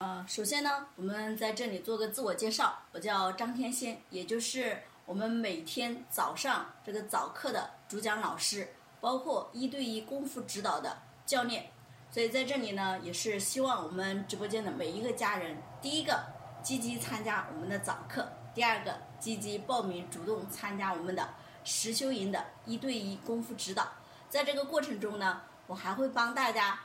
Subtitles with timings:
[0.00, 8.68] 呃，首先呢，我们在这里做个自我介绍，我叫张天仙，也就是我们每天早上这个早课的主讲老师，
[9.00, 11.72] 包括一对一功夫指导的教练。
[12.12, 16.26] 所以在这里呢，也是希望我们直播间的每一个家人，第一个
[16.62, 21.28] 积极参加我们的早课，第二个积极报名主动参加我们的
[21.64, 23.88] 实修营的一对一功夫指导。
[24.28, 26.82] 在这个过程中呢，我还会帮大家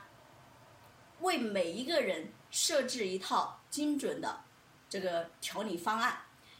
[1.20, 2.32] 为每一个人。
[2.54, 4.40] 设置一套精准的
[4.88, 6.16] 这个调理方案，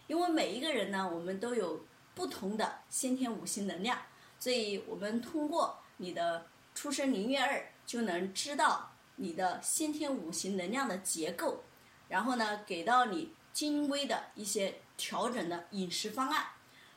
[0.08, 3.96] 因为每一个人呢，我们都有不同的先天五行能量，
[4.40, 11.62] 所以我们通过你的出生年月日就能知道你的先天五行能量的结构，
[12.08, 16.44] 然后呢，给到你精微的一些调整的饮食方案。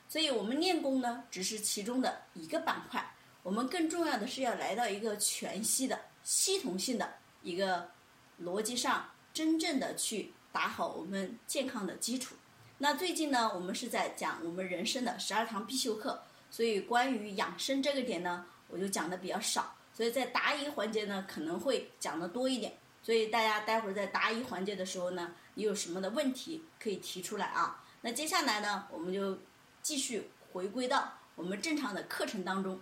[0.09, 7.95] 所以我们练功呢，只是其中的一个板块，我们更重要的是要来到一个全息的系统性的一个。
[8.41, 12.35] 逻辑上真正的去打好我们健康的基础。
[12.79, 16.21] 那最近呢，我们是在讲我们人生的十二堂必修课，
[16.51, 19.75] 所以关于养生这个点呢，我就讲的比较少。
[19.93, 22.77] 所以在答疑环节呢，可能会讲的多一点。
[23.01, 27.83] 所以大家待会儿在答疑环节的时候呢，你有什么的问题可以提出来啊？
[28.01, 29.39] 那接下来呢，我们就
[29.81, 32.79] 继续回归到我们正常的课程当中。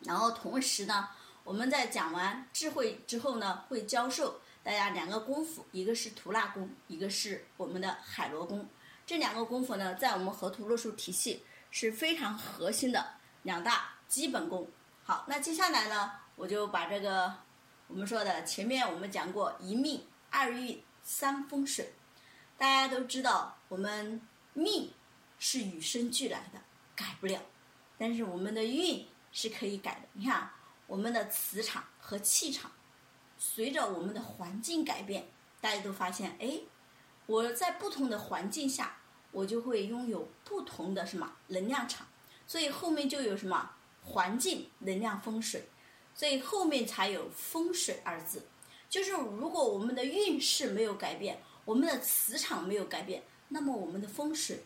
[0.00, 1.08] 然后同时呢，
[1.42, 4.40] 我们在讲完智慧之后呢，会教授。
[4.68, 8.68] 大家两个功夫，一个是图纳功，一个是我们的海螺功。
[9.06, 14.68] 这两个功夫呢，在我们河图洛书体系是非常核心的两大基本功。
[15.02, 17.34] 好，那接下来呢，我就把这个
[17.86, 21.94] 我们说的前面我们讲过一命二运三风水，
[22.58, 24.20] 大家都知道我们
[24.52, 24.92] 命
[25.38, 26.60] 是与生俱来的，
[26.94, 27.40] 改不了，
[27.96, 30.00] 但是我们的运是可以改的。
[30.12, 30.50] 你看
[30.86, 32.70] 我们的磁场和气场。
[33.38, 35.28] 随着我们的环境改变，
[35.60, 36.60] 大家都发现，哎，
[37.26, 38.96] 我在不同的环境下，
[39.30, 42.06] 我就会拥有不同的什么能量场，
[42.48, 43.70] 所以后面就有什么
[44.02, 45.68] 环境能量风水，
[46.14, 48.44] 所以后面才有风水二字。
[48.90, 54.64] 就是如果我们的运势没有改变，我们的磁场没有改变，那么我们的风水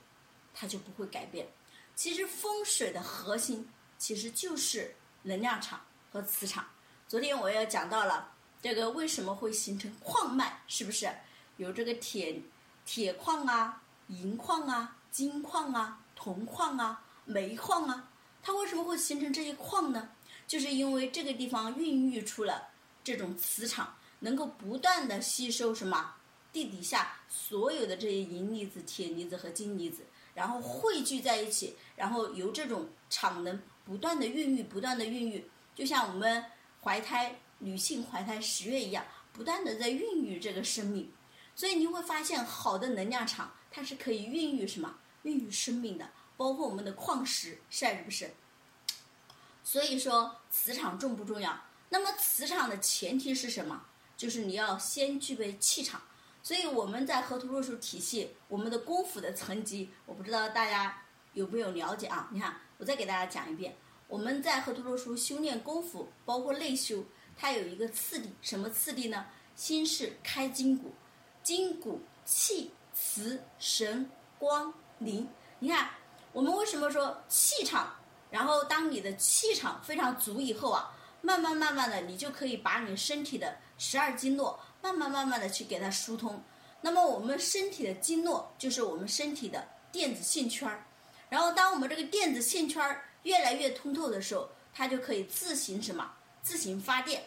[0.55, 1.47] 它就不会改变。
[1.95, 3.69] 其实风水的核心
[3.99, 6.67] 其实就是能量场和磁场。
[7.07, 8.33] 昨天我也讲到了。
[8.63, 10.63] 这个为什么会形成矿脉？
[10.69, 11.13] 是不是
[11.57, 12.41] 有这个铁
[12.87, 18.09] 铁矿啊、银矿啊、金矿啊、铜矿啊、煤矿啊？
[18.41, 20.11] 它为什么会形成这些矿呢？
[20.47, 22.69] 就是因为这个地方孕育出了
[23.03, 26.15] 这种磁场，能够不断的吸收什么
[26.53, 36.45] 地底下所有的这些银离子、铁离子和金离子，然后汇聚在一起，然后由这种场能不断的孕育、不断的孕育，就像我们
[36.81, 37.37] 怀胎。
[37.63, 41.11] 女性怀胎十月一样，不断的在孕育这个生命，
[41.55, 44.93] 所以你会发现，好的能量场它是可以孕育什么？
[45.23, 48.35] 孕育生命的，包括我们的矿石，是不是？
[49.63, 51.57] 所以说磁场重不重要？
[51.89, 53.85] 那么磁场的前提是什么？
[54.17, 56.03] 就是你要先具备气场。
[56.43, 62.29] 所以我们在河图洛书体系，我们的功夫的层级，我不知道大家有没有了解啊？
[62.33, 63.77] 你看，我再给大家讲一遍，
[64.09, 67.05] 我们在河图洛书修炼功夫，包括内修。
[67.37, 69.27] 它有一个次第，什么次第呢？
[69.55, 70.93] 心是开筋骨，
[71.43, 75.29] 筋骨气、磁、神、光、灵。
[75.59, 75.91] 你看，
[76.33, 77.95] 我们为什么说气场？
[78.31, 80.91] 然后当你的气场非常足以后啊，
[81.21, 86.43] 慢慢慢慢的，你就可以把你身体的十二经络慢慢慢慢的去给它疏通。
[86.81, 90.87] 那么我们身体的经络就是我们身体的电子线圈儿。
[91.29, 96.11] 然后当我们这个电子线圈儿越来越通透的时候，它就可以自行什么？
[96.43, 97.23] 自行发电，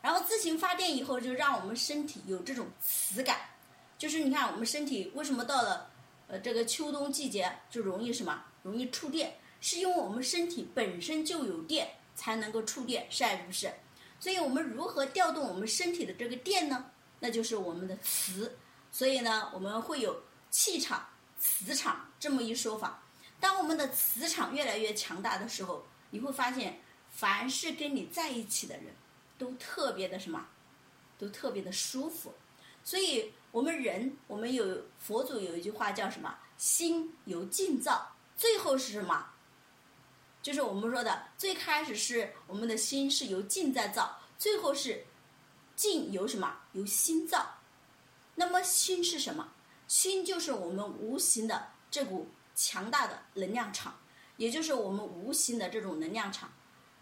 [0.00, 3.40] 然后自行发电以后，就让我们身体有这种磁感。
[3.98, 5.90] 就是你看，我们身体为什么到了
[6.28, 8.44] 呃这个秋冬季节就容易什么？
[8.62, 13.72] 容易触电，是因为我们身体本身就有电，才能够触电，是还不是？
[14.20, 16.90] 所以我们如何调动我们身体的这个电呢？
[17.18, 18.56] 那就是我们的磁。
[18.92, 21.04] 所以呢，我们会有气场、
[21.38, 23.02] 磁场这么一说法。
[23.40, 26.80] 当我们的磁场越来越强大的时候，你会发现。
[27.14, 28.86] 凡是跟你在一起的人，
[29.38, 30.48] 都特别的什么，
[31.16, 32.34] 都特别的舒服。
[32.82, 36.36] 所以，我们人，我们有佛祖有一句话叫什么？
[36.58, 39.30] 心由境造，最后是什么？
[40.42, 45.06] 就是我们说的，最开始是我们的心是由境在造，最后是
[45.76, 46.60] 境由什么？
[46.72, 47.58] 由心造。
[48.34, 49.52] 那么，心是什么？
[49.86, 53.98] 心就是我们无形的这股强大的能量场，
[54.36, 56.52] 也就是我们无形的这种能量场。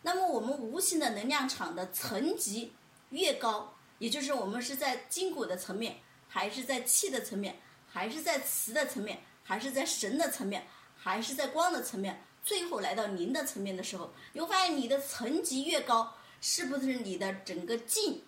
[0.03, 2.73] 那么我们无形的能量场的层级
[3.11, 10.67] 越高，也就是我们是在筋骨的层面，还是在气的层面，还是在磁的层面，还是在神的层面，
[10.97, 18.25] 还是在光的层面，最后来到灵的层面的时候，你会发现你的层级越高，是不是你的整个境，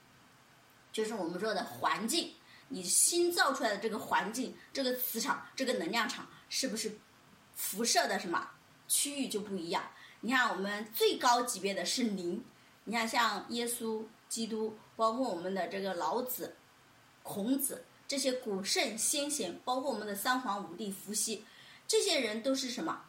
[0.92, 2.34] 就是我们说的环境，
[2.68, 6.96] 你新造出来的这个环境、这个磁场、这个能量场，是不是
[7.56, 8.48] 辐射的什么
[8.86, 9.82] 区域就不一样？
[10.24, 12.42] 你看，我们最高级别的是灵，
[12.84, 16.56] 你看像耶稣、基督，包括我们的这个老子、
[17.22, 17.84] 孔子。
[18.08, 21.44] 这些古圣先贤，包括我们的三皇五帝、伏羲，
[21.86, 23.04] 这些人都是什么？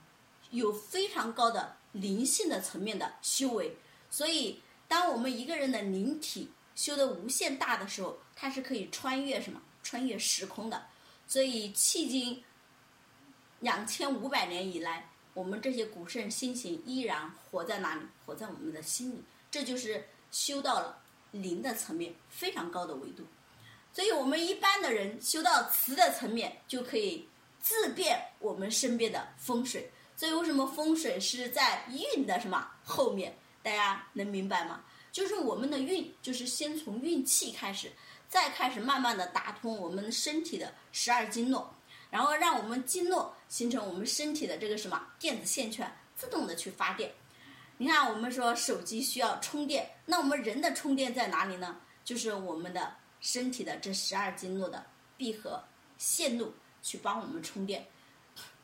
[0.52, 3.78] 有非常高的灵性的层面的修为。
[4.10, 9.62] 所以，当我们一个人的灵体修得无限大的时候，它是可以穿越什么？
[9.82, 10.86] 穿越时空的。
[11.26, 12.44] 所以，迄今
[13.62, 18.02] 两千五百年以来，我们这些古圣先贤依然活在哪里？
[18.26, 19.22] 活在我们的心里。
[19.52, 20.98] 这就是修到了
[21.32, 23.24] 灵的层面，非常高的维度。
[23.94, 27.28] 所以，我们一般的人修到慈的层面，就可以
[27.60, 29.92] 自变我们身边的风水。
[30.16, 33.38] 所以，为什么风水是在运的什么后面？
[33.62, 34.86] 大家能明白吗？
[35.12, 37.92] 就是我们的运，就是先从运气开始，
[38.30, 41.75] 再开始慢慢的打通我们身体的十二经络，
[42.10, 47.14] 然后让我们经络形成我们身体的这个什么电子线圈，自动的去发电。
[47.78, 51.78] 你看，我们说手机需要充电，那我们人的充电在哪里呢？
[52.04, 52.96] 就是我们的。
[53.22, 54.86] 身体的这十二经络的
[55.18, 55.64] 闭合
[55.98, 56.54] 线路
[56.84, 57.84] 去帮我们充电，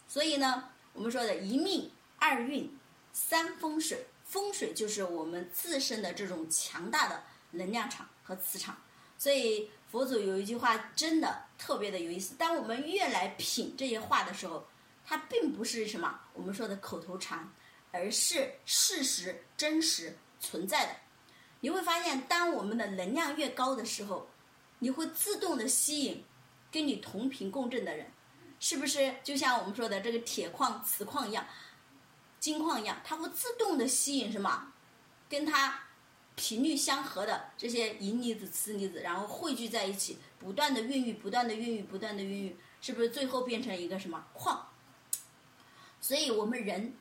[0.07, 1.89] 所以呢，我们说的一命
[2.19, 2.71] 二运
[3.11, 8.77] 三风水，风水就是我们自身的这种强大的能量场和磁场。
[9.17, 14.65] 所以佛祖有一句话真的特别的有意思，当我们越来品这些话的时候，
[15.05, 17.45] 它并不是什么我们说的口头禅，
[17.91, 20.95] 而是事实真实存在的。
[21.59, 24.29] 你会发现，当我们的能量越高的时候，
[24.79, 26.23] 你会自动的吸引
[26.71, 28.09] 跟你同频共振的人，
[28.61, 29.13] 是不是？
[29.25, 31.45] 就像我们说的这个铁矿、磁矿一样，
[32.39, 34.71] 金矿一样，它会自动的吸引什么？
[35.27, 35.77] 跟它
[36.35, 44.67] 频率相合的这些银离子、磁离子，然后汇聚在一起，不断的孕育、不断的孕育、不断的孕育，是不是最后变成一个什么矿？
[45.99, 46.95] 所以我们人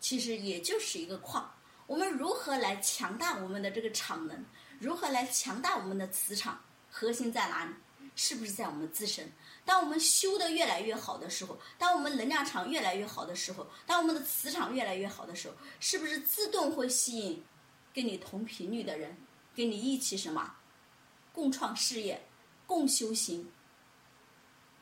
[0.00, 1.52] 其实也就是一个矿。
[1.86, 4.44] 我们如何来强大我们的这个场能？
[4.78, 6.60] 如何来强大我们的磁场？
[6.90, 7.72] 核心在哪里？
[8.16, 9.28] 是不是在我们自身？
[9.64, 17.42] 当我们修得越来越好的时候，当我们能量场越来越好的时候，当我们的磁场越来越好的时候，是不是自动会吸引
[17.94, 19.16] 跟你同频率的人，
[19.54, 20.56] 跟你一起什么，
[21.32, 22.26] 共创事业，
[22.66, 23.50] 共修行？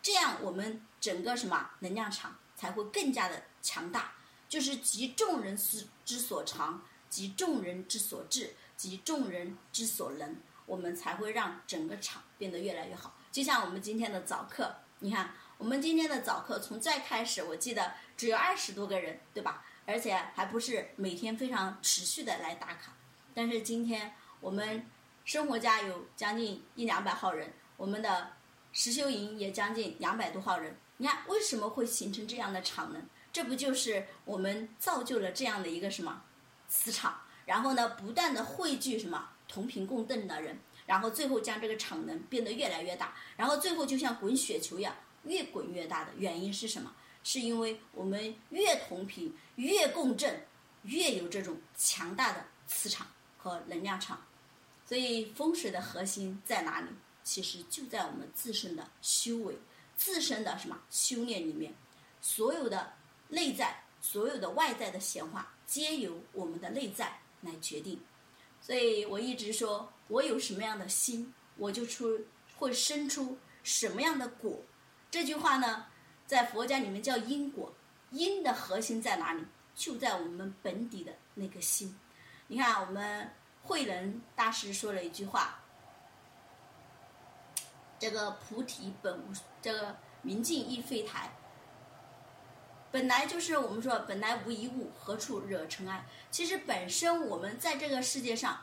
[0.01, 4.15] 这样我们整个什么能量场才会更加的强大？
[4.49, 10.35] 就是集众人之之所长，集众人之所智，集众人之所能。
[10.65, 13.15] 我们才会让整个场变得越来越好。
[13.31, 19.65] 就像我们今天的早课，你看，我们今天的早课从最开始，我记得只有二十多个人，对吧？
[19.85, 22.95] 而且还不是每天非常持续的来打卡。
[23.35, 24.87] 但是今天我们
[25.25, 28.31] 生活家有将近一两百号人，我们的
[28.73, 30.77] 实修营也将近两百多号人。
[30.97, 33.01] 你看，为什么会形成这样的场呢？
[33.33, 36.23] 这不就是我们造就了这样的一个什么
[36.69, 37.21] 磁场？
[37.45, 39.29] 然后呢，不断的汇聚什么？
[39.49, 46.91] 同频共振的人，然后最后将这个场能变得越来越大，然后最后就像滚雪球一样，越滚越大的原因是什么？
[47.23, 50.47] 是因为我们越同频、越共振，
[50.85, 53.07] 越有这种强大的磁场
[53.43, 54.25] 和能量场。
[54.87, 56.89] 所以风水的核心在哪里？
[57.25, 59.57] 其实就在我们自身的修为、
[59.97, 61.75] 自身的什么修炼里面。
[62.21, 62.93] 所有的
[63.29, 68.01] 内在、所有的外在的显化，皆由我们的内在来决定。
[68.61, 72.21] 所以我一直说，我有什么样的心，我就出
[72.57, 74.61] 会生出什么样的果。
[75.11, 75.87] 这句话呢，
[76.27, 77.73] 在佛家里面叫因果。
[78.11, 79.43] 因的核心在哪里？
[79.75, 81.97] 就在我们本底的那个心。
[82.53, 83.31] 你看，我们
[83.63, 85.61] 慧能大师说了一句话
[87.99, 89.33] ：“这个菩提本无，
[89.63, 91.33] 这个明镜亦非台。”
[92.93, 96.05] 本来就是我们说，本来无一物，何处惹尘埃？
[96.31, 98.61] 其实本身我们在这个世界上，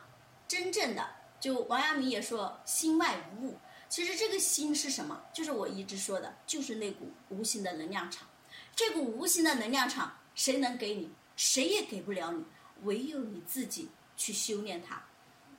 [0.48, 3.58] 真正的就王阳明也说，心外无物。
[3.90, 5.20] 其实这个心是什么？
[5.34, 8.28] 就是我一直说的，就是那股无形的能量场。
[8.76, 11.12] 这股无形的能量场，谁能给你？
[11.36, 12.44] 谁也给不了你，
[12.84, 15.02] 唯有你自己去修炼它。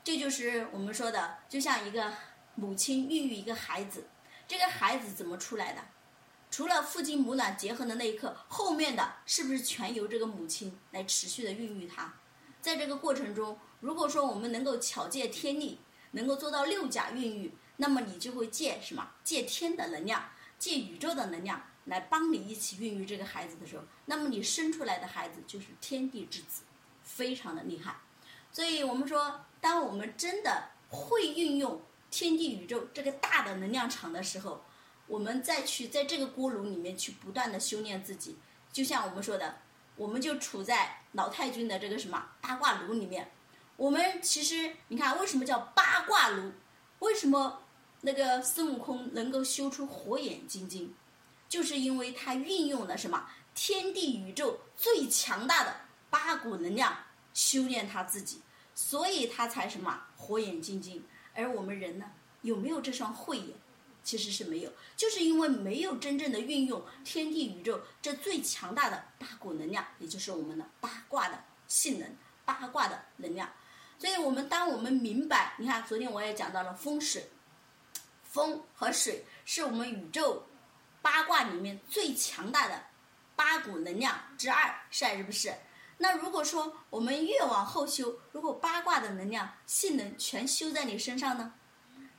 [0.02, 2.12] 这就是我们说的，就像一个
[2.54, 4.04] 母亲孕育一个孩子，
[4.48, 5.80] 这个孩子怎么出来的？
[6.50, 12.12] 除了父精母卵结合的那一刻，后面的是不是全由这个母亲来持续的孕育它？
[12.60, 15.78] 在这个过程中，如果说我们能够巧借天力，
[16.10, 19.08] 能够做到六甲孕育，那么你就会借什么？
[19.22, 26.62] 借天的能量，借宇宙的能量来帮你一起孕育这个孩子的时候，那么你生出来的孩子就是天地之子，
[27.16, 27.96] 非常的厉害。
[28.52, 34.62] 所以我们说，当我们真的会运用天地宇宙这个大的能量场的时候，
[35.06, 38.38] 我们再去在这个锅炉里面去不断的修炼自己，
[38.72, 39.58] 就像我们说的，
[39.96, 43.30] 我们就处在老太君的这个什么八卦炉里面。
[43.76, 46.52] 我们其实你看，为什么叫八卦炉？
[47.00, 47.62] 为什么
[48.02, 50.94] 那个孙悟空能够修出火眼金睛？
[51.48, 56.94] 就是因为他运用了什么天地宇宙最强大的八股能量
[57.32, 58.42] 修炼他自己，
[58.74, 61.02] 所以他才什么火眼金睛。
[61.34, 62.10] 而我们人呢，
[62.42, 63.56] 有没有这双慧眼？
[64.02, 73.48] 其实是没有，就是因为没有真正的运用天地宇宙这最强大的八股能量，也就是我们的八卦的性能、八卦的能量。
[73.98, 77.28] 所以，我们当我们明白，你看，昨天我也讲到了风水，
[78.24, 80.46] 风和水是我们宇宙
[81.02, 82.82] 八卦里面最强大的
[83.36, 85.54] 八股能量之二，是还是不是？
[86.02, 91.52] 那如果说我们越往后修，如果八卦的能量性能全修在你身上呢，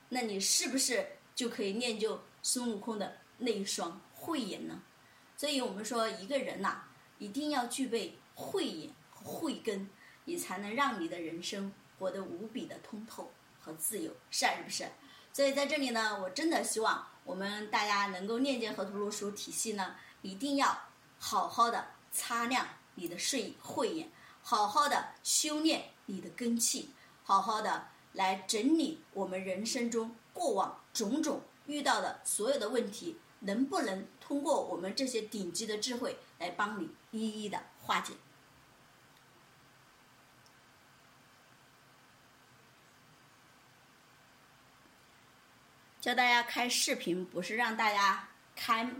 [0.08, 4.80] 那你是不是就可以练就孙悟空的那一双慧眼呢？
[5.36, 6.84] 所以我们说，一个人呐，
[7.18, 9.90] 一定要具备慧眼和慧根。
[10.24, 14.86] 你才能让你的人生活得无比的通透和自由，是还是不是？
[15.32, 20.78] 所以在这里呢，我真的希望我们大家能够链接河图洛书体系呢，一定要
[21.18, 24.10] 好好的擦亮你的睡慧眼，
[24.42, 26.90] 好好的修炼你的根气，
[27.24, 38.12] 好好的来整理我们人生中过往种种遇到的所有的问题，能不能通过我们这些顶级的智慧来帮你一一的化解？
[46.00, 48.92] 教大家开视频，不是让大家开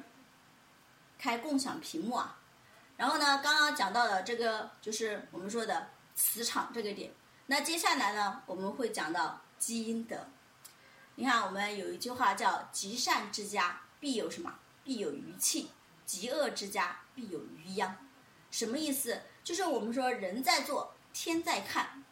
[1.19, 2.39] 开共享屏幕啊。
[2.97, 7.13] 然后呢，刚刚讲到的这个就是我们说的磁场这个点。
[7.47, 10.17] 那接下来呢，我们会讲到积阴德。
[11.17, 14.55] 你看，我们有一句话叫“积善之家必有什么？
[14.85, 15.67] 必有余庆；
[16.07, 17.97] 积恶之家必有余殃”。
[18.51, 19.21] 什么意思？
[19.45, 22.03] 就是我们说人在做，天在看，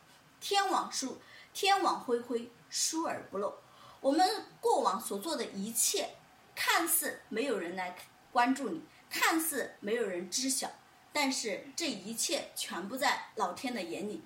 [0.40, 1.20] 天网疏，
[1.54, 3.54] 天网恢恢，疏而不漏。
[4.00, 6.16] 我们过往所做的一切，
[6.54, 7.96] 看似没有人来
[8.32, 10.70] 关注你，看似没有人知晓，
[11.12, 14.22] 但是这一切全部在老天的眼里。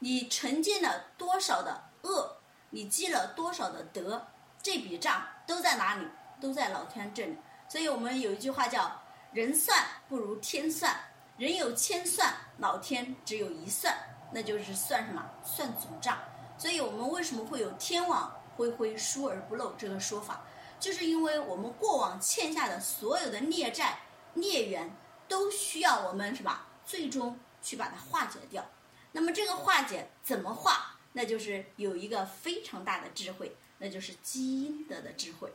[0.00, 2.36] 你沉浸了多少的恶，
[2.70, 4.28] 你积了多少的德，
[4.62, 6.06] 这笔账都在哪里？
[6.40, 7.36] 都在老天这里。
[7.68, 10.94] 所以我们有一句话叫“人算不如天算”，
[11.36, 13.96] 人有千算，老天只有一算，
[14.32, 15.24] 那就是算什么？
[15.42, 16.18] 算总账。
[16.56, 18.32] 所以我们为什么会有天网？
[18.56, 20.42] 恢恢疏而不漏这个说法，
[20.80, 24.00] 就是因为我们过往欠下的所有的孽债、
[24.34, 24.96] 孽缘，
[25.28, 26.66] 都需要我们是吧？
[26.84, 28.64] 最终去把它化解掉。
[29.12, 30.96] 那么这个化解怎么化？
[31.12, 35.52] 那就是有一个非常大的智慧，那就是积阴德的智慧。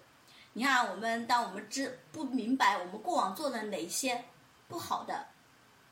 [0.53, 4.25] 你看，我们当我们知不明白我们过往做的哪些
[4.67, 5.27] 不好的，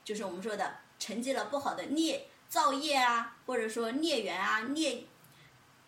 [0.03, 5.05] 就是我们说的沉积了不好的孽造业啊，或者说孽缘啊孽。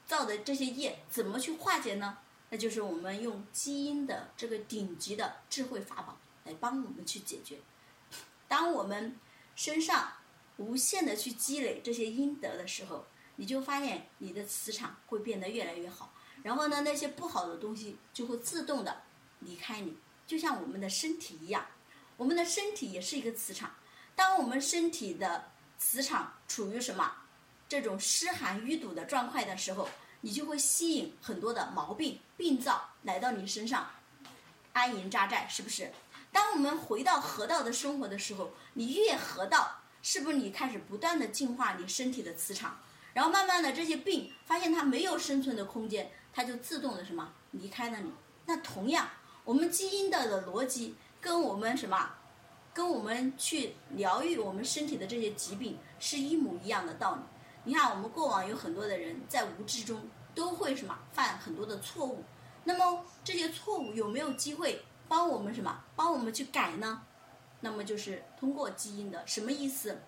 [0.06, 2.18] 造的这些业怎么去化解呢？
[2.50, 7.60] 那就是我们用基因的这个顶级的智慧法宝来帮我们去解决。
[8.48, 9.18] 当我们
[9.56, 10.14] 身上
[10.58, 16.14] 无限的去积累这些阴德的时候，你就发现你的磁场会变得越来越好。
[16.44, 19.04] 然后呢，那些不好的东西就会自动的
[19.40, 19.98] 离开你，
[20.28, 21.66] 就像我们的身体一样，
[22.18, 23.76] 我们的身体也是一个磁场。
[24.16, 27.12] 当我们身体的磁场处于什么？
[27.68, 29.90] 这种湿寒淤堵的状态的时候，
[30.22, 33.90] 你就会吸引很多的毛病病灶来到你身上，
[34.74, 35.92] 安营扎寨，是不是？
[36.34, 42.78] 当我们回到河道的生活的时候，你越河道，是不是你开始不断的净化你身体的磁场？
[43.14, 48.12] 然后慢慢的这些病发现它没有生存的空间，它就自动的什么离开了你。
[48.48, 49.08] 那同样，
[49.46, 52.10] 我们基因的的逻辑跟我们什么，
[52.74, 57.22] 跟我们去疗愈我们身体的这些疾病是一模一样的道理。
[57.64, 60.02] 你看，我们过往有很多的人在无知中
[60.34, 62.24] 都会什么犯很多的错误，
[62.64, 67.04] 那么这些错误有没有机会帮我们什么帮我们去改呢？
[67.62, 70.02] 那么就是通过基因的什么意思？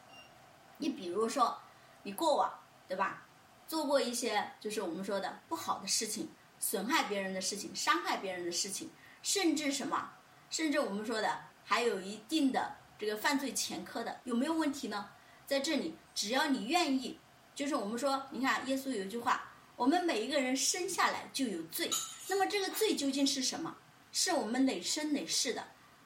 [0.78, 1.58] 你比如说，
[2.04, 2.54] 你过往
[2.88, 3.26] 对吧，
[3.68, 8.90] 做过一些就是我们说的不好的事情，损害别人的事情，伤害别人的事情，
[9.22, 10.12] 甚至什么，
[10.50, 15.10] 甚至我们说的还有一定的这个犯罪前科的，有没有问题呢？
[15.46, 17.20] 在这里，只要你愿意。
[17.54, 21.90] 就是我们说，你看，耶稣有一句话：“我们每一个人生下来就有罪，
[22.28, 23.74] 那么这个罪究竟是什么？
[24.18, 25.62] 是我们累生累世的，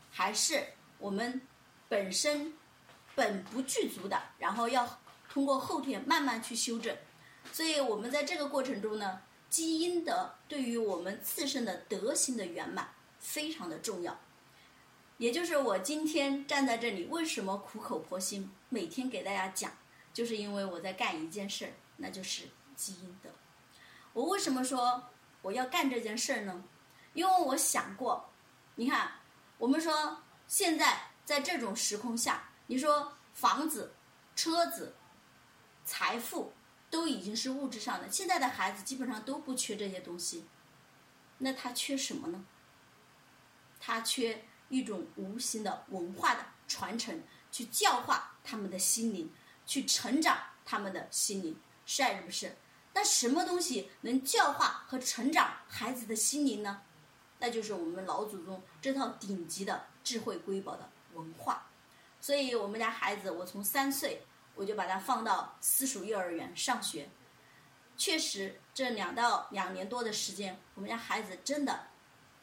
[0.10, 0.66] 还是
[0.98, 1.39] 我们
[1.88, 2.51] 本身
[3.13, 5.00] 本不具足的，然后要
[5.30, 6.98] 通过后天慢慢去修正？
[7.54, 12.89] 所以我们在这个过程中呢，积阴德对于我们自身的德行的圆满
[13.20, 14.20] 非常的重要。
[15.20, 19.72] 也就是我今天站在这里，为什么苦口婆心每天给大家讲，
[20.12, 23.30] 就是因为我在干一件事儿，那就是积阴德。
[24.13, 25.04] 我为什么说
[25.44, 26.63] 我要干这件事儿呢？
[27.13, 28.30] 因为我想过，
[28.75, 29.12] 你看，
[29.58, 33.96] 我们说现在在这种时空下，你说房子、
[34.36, 34.96] 车子、
[35.84, 36.54] 财富
[36.89, 40.48] 都已经是物质上的，现在的孩子基本上都不缺这些东西，
[41.39, 42.46] 那他缺什么呢？
[43.80, 49.34] 他缺一种无形的文化的传承，去教化他们的心灵，
[49.66, 52.56] 去成长他们的心灵，是还是不是？
[52.94, 56.82] 那什么东西能教化和成长孩子的心灵呢？
[57.39, 61.65] 那就是我们老祖宗这套顶级的智慧瑰宝的文化。
[62.22, 64.22] 所以我们家孩子，我从三岁
[64.53, 67.10] 我就把他放到私塾幼儿园上学。
[67.98, 71.88] 确实，这两到两年多的时间，我们家孩子真的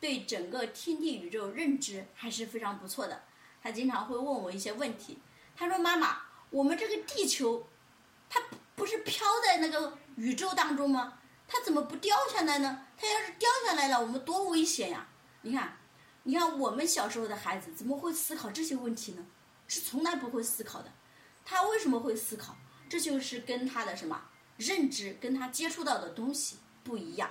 [0.01, 3.23] 对整个天地宇宙认知还是非常不错的。
[3.63, 5.19] 他经常会问我一些问题。
[5.57, 7.67] 他说：“妈妈，我们这个地球，
[8.29, 8.41] 它
[8.75, 11.19] 不是飘在那个宇宙当中吗？
[11.49, 12.87] 它怎么不掉下来呢？
[12.97, 15.07] 它要是掉下来了，我们多危险呀！
[15.43, 15.77] 你看，
[16.25, 19.25] 你看我们小时候的孩子怎么会思考这些问题呢？
[19.69, 20.93] 是从来不会思考的。
[21.45, 22.57] 他为什么会思考？
[22.89, 27.31] 这就是跟他的什么认知，跟他接触到的东西不一样。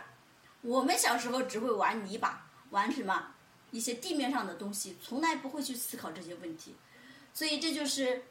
[0.62, 3.36] 我们小时候只会玩泥巴，玩什么
[3.72, 6.76] 一些地面上的东西，从来不会去思考这些问题。
[7.34, 8.24] 所以这就是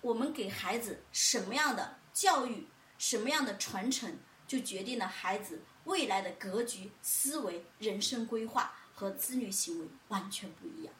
[0.00, 2.66] 我们给孩子什么样的教育，
[2.96, 4.18] 什么样的传承，
[4.48, 10.92] 就决定了孩子未来的格局、思维、人生规划和子女行为完全不一样。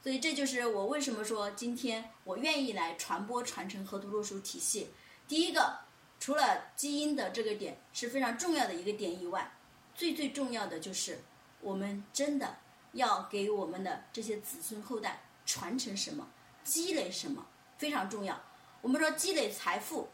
[0.00, 4.90] 所以这就是我为什么说今天我愿意来传播、传承和读洛书体系。
[5.26, 5.78] 第一个，
[6.20, 9.52] 除了基因的这个点是非常重要的一个点以外，
[9.94, 11.20] 最最重要的就是
[11.60, 12.58] 我们真的
[12.92, 16.28] 要给我们的这些子孙后代传承什么。
[16.64, 17.44] 积累什么
[17.76, 18.40] 非常重要？
[18.82, 20.08] 我们说积累财富，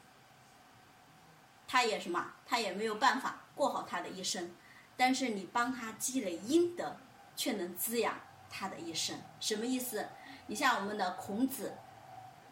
[1.68, 2.32] 他也什么？
[2.44, 4.50] 他也没有办法过好他的一生。
[4.96, 6.96] 但是你帮他积累阴德，
[7.36, 8.18] 却能滋养
[8.50, 9.16] 他的一生。
[9.38, 10.08] 什么意思？
[10.46, 11.72] 你像我们的孔子，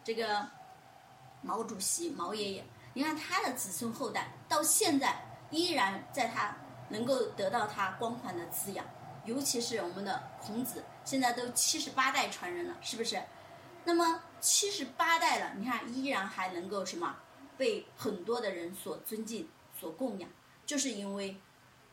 [0.03, 0.47] 这个
[1.41, 6.55] 毛主席、毛爷爷，你看他的子孙后代到现在依然在他
[6.87, 8.85] 能够得到他光环的滋养。
[9.25, 13.21] 尤其是我们的孔子，现在都七十八代传人了，是不是？
[13.83, 17.13] 那么七十八代了，你看依然还能够什么
[17.57, 20.29] 被很多的人所尊敬、所供养，
[20.65, 21.35] 就是因为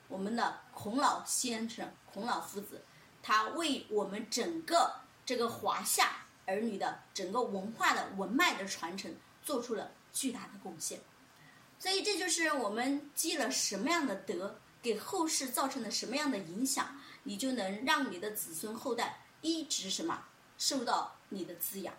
[0.09, 2.85] 我们的孔老先生、孔老夫子，
[3.23, 11.01] 他为我们整个这个华夏儿女的整个文化的文脉的传承做出了巨大的贡献。
[11.79, 20.27] 所以这就是我们积了什么样的德，给后世造成了什么样的影响，你就能让你的子孙后代一直什么
[20.59, 21.17] 受到。
[21.31, 21.93] 你的滋养，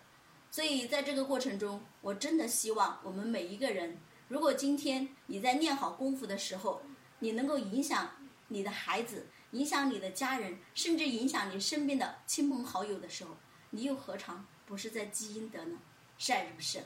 [0.56, 6.80] 所以在这个过程中，我真的希望我们每一个人，如果今天你在练好功夫的时候，
[7.18, 8.10] 你能够影响
[8.48, 13.36] 你的孩子，影响你的家人，甚至影响你身边的亲朋好友的时候，
[13.68, 15.76] 你又何尝不是在积阴德呢？
[16.16, 16.82] 是还是不是？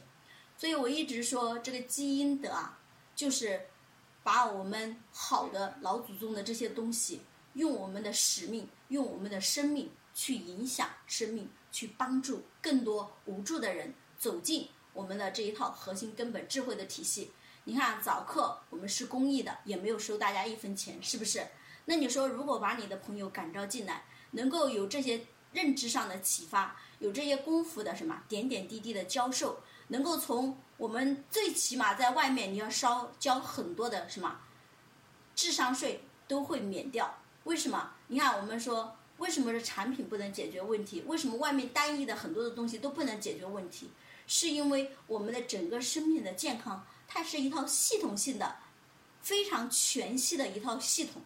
[0.56, 2.76] 所以我一直说这个积阴德啊，
[3.14, 3.68] 就是
[4.24, 7.20] 把我们好的老祖宗的这些东西，
[7.52, 11.48] 用我们的使命，用我们的生命去影响生命。
[11.72, 17.33] 去帮助更多无助的人走进我们的这一套核心根本智慧的体系。
[17.64, 21.46] 你看早课我们是公益的，也没有收大家一分钱，是不是？
[21.85, 34.40] 那你说，如果把你的朋友感召进来，能够有这些认知上的启发，有这些功夫的什么点点滴滴的教授，能够从我们最起码在外面你要烧交很多的什么
[35.35, 37.18] 智商税都会免掉。
[37.44, 37.92] 为什么？
[38.09, 38.96] 你看我们说。
[39.20, 41.04] 为什么是产品不能解决问题？
[41.06, 43.90] 为什么外面单一的很多的东西都不能解决问题？
[44.26, 48.56] 是因为我们的整个生命的健康，它是一套系统性的、
[49.20, 51.20] 非常全系的一套系统。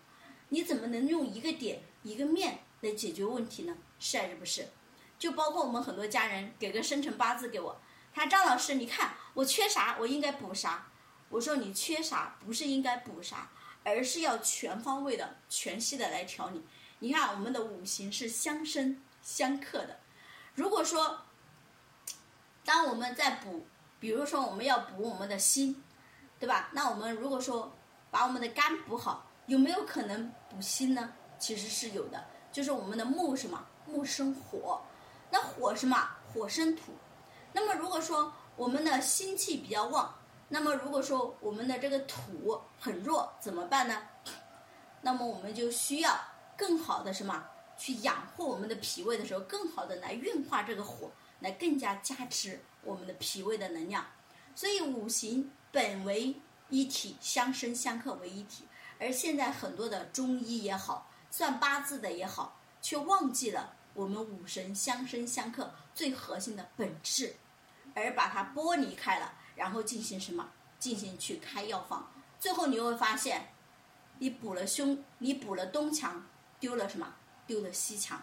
[0.49, 3.77] 你怎么能用一个点、一个面来解决问题呢？
[4.01, 4.69] 是还是不是？
[5.17, 7.81] 就包括我们很多家人给个生辰八字给我，
[8.13, 10.89] 他张老师，你看我缺啥，我应该补啥？
[11.29, 13.51] 我说你缺啥不是应该补啥，
[13.85, 16.61] 而是要全方位的、全系的来调你。
[17.05, 19.95] 你看，我们的五行是相生相克的。
[20.55, 21.21] 如果说，
[22.65, 23.67] 当我们在补，
[24.01, 25.85] 比如说我们要补我们的心，
[26.41, 26.71] 对吧？
[26.73, 27.71] 那我们如果说
[28.11, 31.13] 把我们的肝补好，有没有可能补心呢？
[31.39, 33.63] 其实是有的，就是我们的木什么？
[33.85, 34.81] 木生火，
[35.31, 36.09] 那火什么？
[36.33, 36.95] 火生土。
[37.53, 40.11] 那么如果说我们的心气比较旺，
[40.49, 44.03] 那么如果说我们的这个土很弱，怎么办呢？
[45.03, 46.19] 那么我们就需要
[46.57, 47.45] 更好的什么？
[47.77, 54.07] 去养护我们的脾胃的时候，更好的来运化这个火，来更加加持我们的脾胃的能量。
[54.55, 56.37] 所以五行本为
[56.69, 58.65] 一体，相生相克为一体。
[59.01, 67.35] 而现在很多的中医也好，算八字的也好，却忘记了我们五神相生相克最核心的本质，
[67.93, 70.49] 而把它剥离开了，然后进行什么？
[70.79, 72.09] 进行去开药方。
[72.39, 73.49] 最后你会发现，
[74.19, 76.25] 你补了胸，你补了东墙，
[76.65, 77.15] 丢了什么？
[77.47, 78.19] 丢了西墙。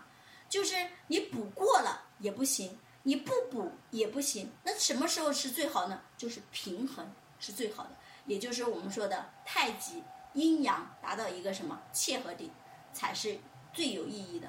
[0.50, 0.74] 就是
[1.06, 4.52] 你补过了也不行，你不补也不行。
[4.64, 6.02] 那什么时候是最好呢？
[6.18, 7.08] 就是平衡
[7.40, 7.92] 是最好的，
[8.26, 10.04] 也就是我们说的太极。
[10.34, 12.50] 阴阳达到一个什么切合点，
[12.92, 13.38] 才是
[13.72, 14.48] 最有意义的。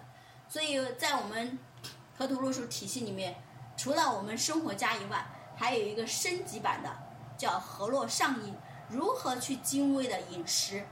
[0.48, 1.58] 所以在我们
[2.16, 3.36] 河图洛书体系里面，
[3.76, 6.96] 除了我们生活家以外，还有一个升级版的，
[7.36, 8.54] 叫河洛上阴。
[8.88, 10.86] 如何去精微的饮食？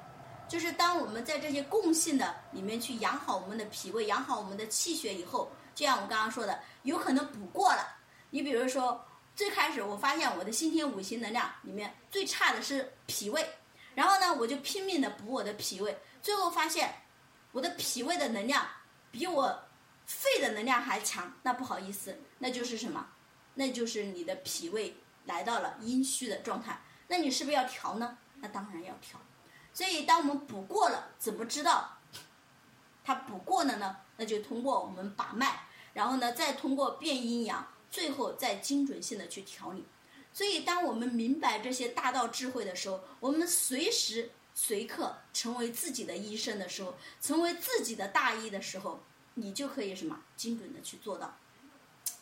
[0.50, 7.86] 就是当我们在这些共性的里面去养好我们的脾胃，养好我们的气血以后，就像我刚刚说的，有可能补过了。
[8.30, 13.48] 你比如说，最开始我发现我的先天五行能量里面最差的是脾胃。
[13.94, 16.92] 然后呢，我就拼命的补我的脾胃，最后发现
[17.52, 18.66] 我的脾胃的能量
[19.12, 19.56] 比我
[20.04, 21.32] 肺的能量还强。
[21.44, 23.06] 那不好意思，那就是什么？
[23.54, 26.80] 那就是你的脾胃来到了阴虚的状态。
[27.06, 28.18] 那你是不是要调呢？
[28.40, 29.20] 那当然要调。
[29.80, 31.96] 所以，当我们补过了，怎么知道
[33.02, 33.96] 它补过了呢？
[34.18, 35.60] 那就通过我们把脉，
[35.94, 39.86] 然后呢，再通过辨阴阳，最后再精准性的去调理。
[40.34, 49.00] 所以，当我们明白这些大道智慧的时候，我们随时随刻成为自己的医生的时候，成为自己的大医的时候，
[49.36, 51.38] 你就可以什么精准的去做到。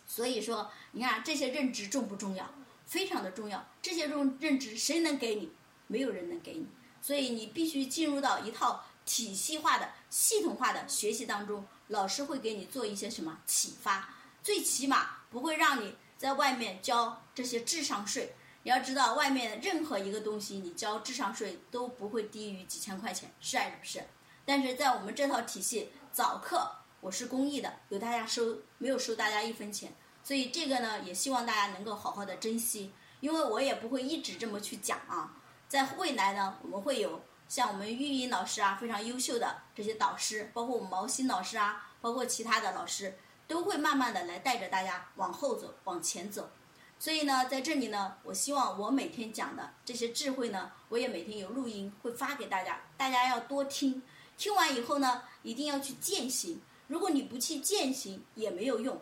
[0.07, 2.55] 所以说，你看这些认知重不重要？
[2.87, 3.67] 非常的重要。
[3.83, 5.51] 这些认认知谁能给你？
[5.89, 6.69] 没有人能给你。
[7.09, 14.15] 所以你必须进入到一套体系化的、系统化的学习当中，老师会给你做一些什么启发？
[14.43, 15.97] 最起码不会让你。
[16.19, 24.05] 在外面交这些智商税，你要知道，外面任何一个东西你交智商税都不会低于几千块钱，是还是不是？
[24.45, 35.37] 但是在我们这套体系，早课我是公益的，有大家收，没有收大家一分钱，所以这个呢，也希望大家能够好好的珍惜，因为我也不会一直这么去讲啊。
[35.69, 43.19] 在未来呢，我们会有像我们玉英老师啊，非常优秀的这些导师，包括我们毛新老师啊，包括其他的老师。
[43.49, 46.51] 都会慢慢的来带着大家往后走，往前走。
[46.99, 54.03] 所以呢，在这里呢，我希望我每天讲的这些智慧呢，我也每天有录音会发给大家，大家要多听。
[54.37, 56.61] 听完以后呢，一定要去践行。
[56.89, 59.01] 如果你不去践行，也没有用。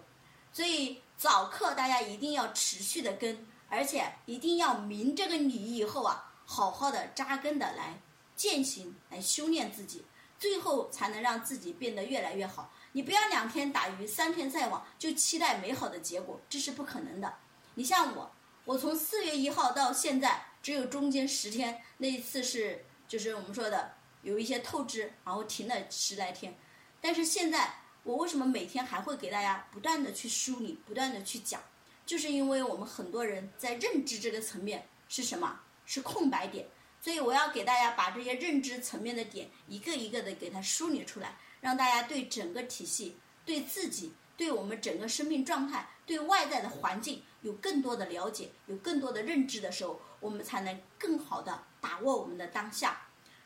[0.52, 8.00] 所以早课大家一定要持续的跟，而且一定要明这个理以后啊，好好的扎根的来
[8.34, 10.04] 践行，来修炼自己，
[10.38, 12.72] 最后才能让自己变得越来越好。
[12.92, 17.34] 你不要两天打鱼三天晒网，就期待美好的结果，这是不可能的。
[17.74, 18.30] 你像我，
[18.64, 26.56] 我从四月一号到现在，只有中间十天那一次是，就是我们说的有一些透支，然后停了十来天。
[27.00, 31.60] 但是现在，我为什么每天还会给大家不断的去梳理，不断的去讲，
[32.06, 35.60] 就是因为我们很多人在认知这个层面是什么？
[35.86, 36.66] 是空白点，
[37.00, 41.38] 所以我要给大家把这些认知层面的点一个一个的给它梳理出来。
[41.62, 53.00] 让大家对整个体系、对自己、对我们整个生命状态、对外在的环境有更多的了解，有更多的认知的时候，我们才能更好的把握我们的当下。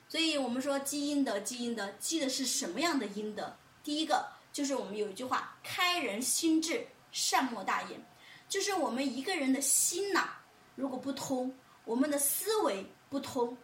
[0.09, 3.57] 所以，我们说积阴德，积阴德，积的是什么样的阴德？
[3.83, 8.05] 第一个就是我们有一句话：“开人心智，善莫大焉。”
[8.50, 10.31] 就是我们一个人的心呐，
[10.74, 13.57] 如果不通，我们的思维不通，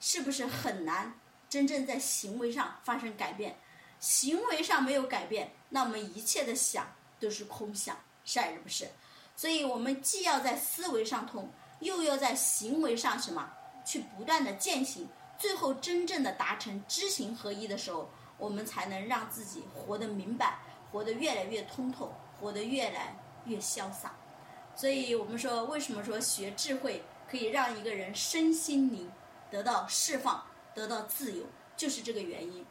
[0.00, 3.58] 是不是很难真正在行为上发生改变？
[4.00, 6.86] 行为上没有改变，那我们一切的想
[7.18, 8.86] 都是空想，是还是不是？
[9.36, 13.50] 所以，我们既要在思维上通，又要在行为上什么
[13.84, 15.08] 去不断的践行，
[15.38, 20.58] 最后真正的达成知行合一的时候，我们才能让自己活得明白，
[20.92, 24.14] 活得越来越通透，活得越来越潇洒。
[24.76, 29.10] 所以我们说，为什么说学智慧可以让一个人身心灵
[29.50, 31.44] 得到释放，得到自由，
[31.76, 32.64] 就是这个原因。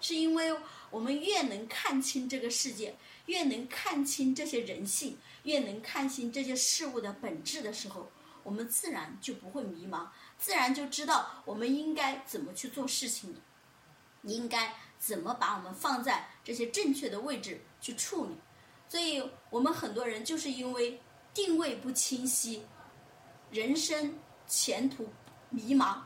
[0.00, 0.52] 是因为
[0.90, 8.10] 我们越能看清这个世界，越能看清这些人性，越能看清这些事物的本质的时候，
[8.42, 13.36] 我们自然就不会迷茫，自然就知道我们应该怎么去做事情，
[14.22, 18.32] 应该怎么把我们放在这些正确的位置去处理。
[18.88, 21.00] 所以我们很多人就是因为
[21.32, 22.64] 定位不清晰，
[23.52, 25.06] 人生前途
[25.50, 25.98] 迷茫，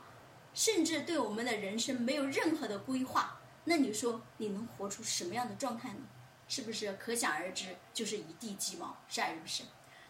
[0.52, 3.40] 甚至对我们的人生没有任何的规划。
[3.62, 6.00] 那你说你能活出什么样的状态呢？
[6.48, 9.62] 是不是可想而知，就是一地鸡毛，是还是不是？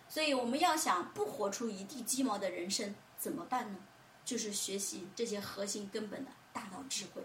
[0.09, 3.79] 所以我们要想不活出一地鸡毛的人生，怎么办呢？
[4.25, 7.23] 就是学习这些核心根本的大道智慧。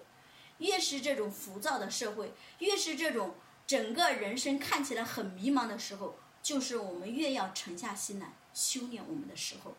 [0.57, 9.75] 越是这种浮躁的社会，越是这种整个人生看起来很迷茫的时候，就是我们越要沉下心来修炼我们的时候。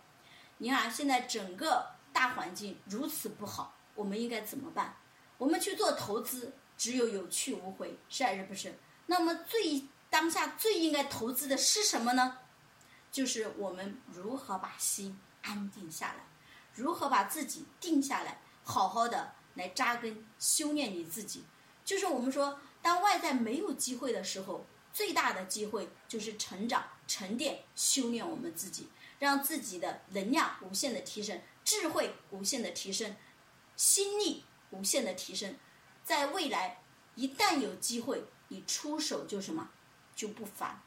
[0.63, 4.95] 你看，现在整个大环境如此不好，我们应该怎么办？
[5.37, 8.73] 我们去做投资，只有有去无回，是还是不是？
[9.07, 12.39] 那么最当下最应该投资的是什么呢？
[13.11, 16.25] 就是我们如何把心安定下来，
[16.77, 21.43] 如何把自己定下来，好好的来扎根修炼你自己。
[21.85, 28.89] 就是我们说，当外在没有机会的时候，最大的机会就是成长、沉淀、修炼我们自己，
[29.19, 33.15] 让自己的能量无限的提升，智慧无限的提升，
[33.77, 35.55] 心力无限的提升。
[36.05, 36.83] 在未来，
[37.15, 39.71] 一旦有机会，你出手就什么，
[40.15, 40.81] 就不凡。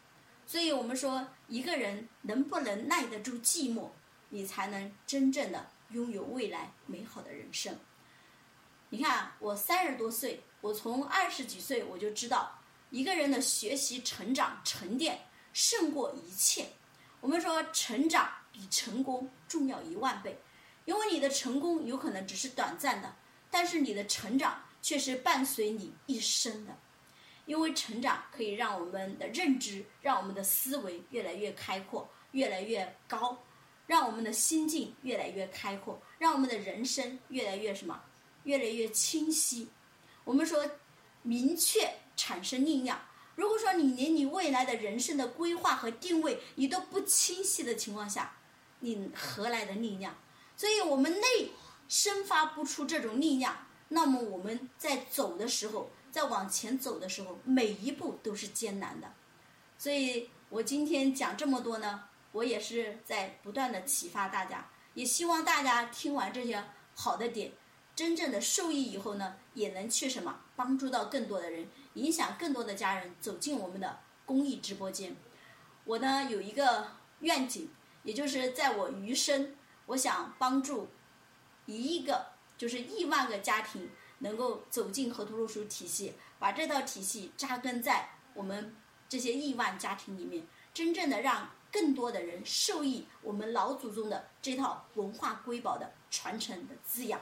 [0.48, 3.90] 所以我们说，一个人能不能耐得住寂寞，
[4.30, 7.78] 你才能真正的拥有未来美好的人生。
[8.90, 12.60] 你看，我三十多岁，我从二十几岁我就知道，
[12.92, 15.20] 一个人的学习、成长、沉淀
[15.56, 16.68] 胜过一切。
[17.22, 20.38] 我们说，成长比成功重要一万倍，
[20.84, 23.16] 因为你的成功有可能只是短暂的，
[23.50, 26.78] 但是你的成长却是伴随你一生的。
[27.46, 33.42] 因为成长可以让我们的认知，让我们的思维越来越开阔，越来越高，
[33.88, 38.04] 让我们的心境越来越开阔，让我们的人生越来越什么，
[38.44, 39.70] 越来越清晰。
[40.26, 40.70] 我们说，
[41.22, 43.00] 明确产生力量。
[43.36, 48.38] 如果说你连你未来的人生的规划和定位你都不清晰的情况下，
[48.80, 50.16] 你何来的力量？
[50.58, 51.52] 所以我们内
[51.88, 55.92] 生发不出这种力量，那么我们在走的时候。
[56.16, 59.14] 在往前走的时候，每一步都是艰难的，
[59.78, 67.52] 所以我今天讲这么多呢，我也是在不断的启发大家，也希望大家听完这些好的点，
[67.94, 75.16] 真正的受益以后呢，也能去什么帮助到更多的人，影响更多的家人走进我们的公益直播间。
[75.84, 77.70] 我呢有一个愿景，
[78.04, 79.56] 也就是在我余生，
[79.88, 80.88] 我想帮助
[81.66, 82.28] 一亿个，
[82.58, 83.90] 就是亿万个家庭。
[84.20, 88.74] 能够走进河图洛书体系，把这套体系扎根在我们
[89.10, 97.20] 这些亿万家庭里面，真正的让更多的人受益我们老祖宗的这套文化瑰宝的传承的滋养。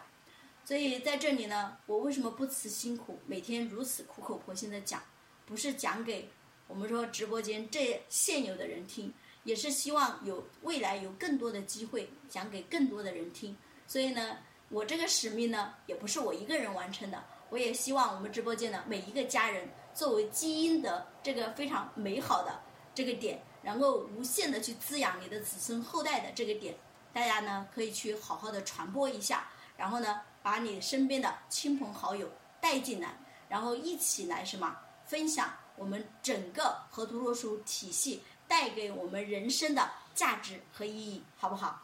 [0.65, 5.01] 所以在这里呢，我为什么不辞辛苦，每天如此苦口婆心的讲，
[5.45, 6.29] 不是讲给
[6.67, 13.55] 我们说直播间这现有的人听，也是希望有未来有更多的机会讲给更多的人听。
[13.87, 14.37] 所以呢。
[14.69, 17.23] 我这个使命呢，也不是我一个人完成的。
[17.49, 22.59] 我也希望我们直播间的每一个家人，作为基因的这个非常美好的
[22.95, 26.75] 这个点，能够无限的去滋养你的子孙后代的这个点，
[27.11, 29.47] 大家呢可以去好好的传播一下，
[29.77, 32.29] 然后呢把你身边的亲朋好友
[32.61, 33.17] 带进来，
[33.49, 34.77] 然后一起来什么
[35.07, 41.81] 分享我们整个河图洛书体系带给我们人生的价值和意义，好不好？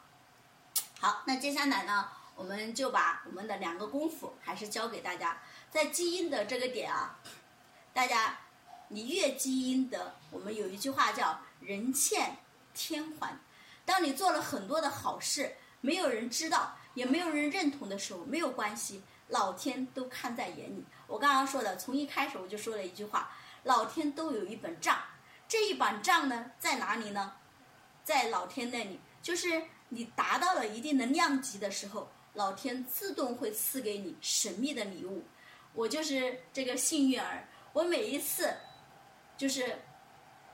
[1.00, 2.10] 好，那接下来呢？
[2.36, 7.19] 我们就把我们的两个功夫还是教给大家，在基因的这个点啊，
[7.91, 8.38] 大家
[8.88, 12.38] 你越基因的，我们有一句话叫“人欠
[12.74, 13.38] 天还”。
[13.84, 20.84] 当你做了很多的好事，没有人知道，也没有人认同的时候，没有关系，老天都看在眼里。
[21.08, 23.32] 我刚刚说的，从一开始我就说了一句话：
[23.63, 24.97] 老天都有一本账，
[25.47, 27.34] 这一本账呢，在哪里呢？
[28.04, 32.12] 在老天那里，就是你达到了一定的量级的时候。
[32.34, 35.25] 老天自动会赐给你神秘的礼物，
[35.73, 37.47] 我就是这个幸运儿。
[37.73, 38.54] 我每一次，
[39.36, 39.80] 就是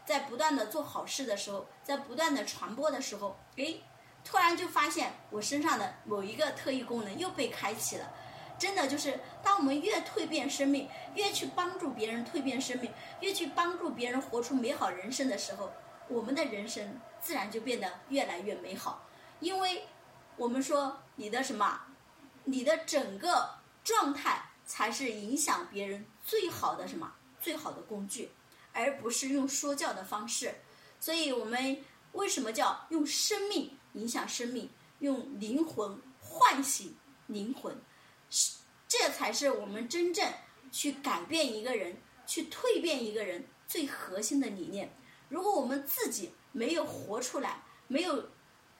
[0.05, 3.83] 在不断的做好事的时候，在不断的传播的时候，诶，
[4.25, 8.11] 突然就发现我身上的某一个特异功能又被开启了。
[8.59, 15.71] 真的就是，当我们越蜕变生命，越去帮助别人蜕变生命，越去帮助别人活出美好人生的时候，
[16.09, 19.07] 我们的人生自然就变得越来越美好，
[19.39, 19.83] 因为。
[20.37, 21.79] 我们说你的什么，
[22.43, 23.49] 你的整个
[23.85, 27.09] 状态才是影响别人最好的什么
[27.39, 28.29] 最好的工具，
[28.73, 30.53] 而不是用说教的方式。
[30.99, 36.95] 所以我们为什么叫用生命影响生命，用灵魂唤醒
[37.27, 37.75] 灵魂，
[38.29, 40.31] 是这才是我们真正
[40.71, 44.95] 去改变一个人、去蜕变一个人最核心的理念。
[45.27, 48.29] 如果我们自己没有活出来，没有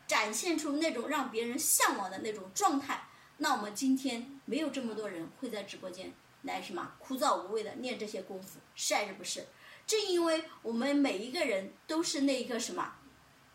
[0.08, 9.48] 展现出那种让别人向往的那种状态，那我们今天没有这么多人会在直播间来什么枯燥无味的练这些功夫，是还是不是？
[9.88, 12.96] 正因为我们每一个人都是那一个什么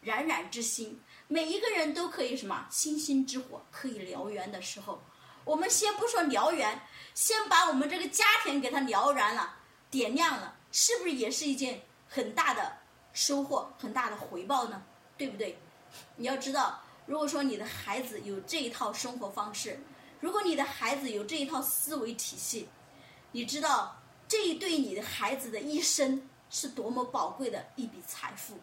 [0.02, 1.00] 冉冉之心，
[1.32, 5.00] 每一个人都可以什么星星之火可以燎原的时候，
[5.44, 6.82] 我们先不说燎原，
[7.14, 9.56] 先把我们这个家庭给它燎燃了、
[9.88, 12.76] 点亮了，是不是也是一件很大的
[13.12, 14.82] 收获、很大的回报呢？
[15.16, 15.56] 对不对？
[16.16, 19.78] 你要知道，如果说你的孩子有这一套生活方式，
[20.18, 22.68] 如果你的孩子有这一套思维体系，
[23.30, 23.96] 你知道。
[24.28, 28.56] 这对你的孩子的一生是多么宝贵的一笔财富，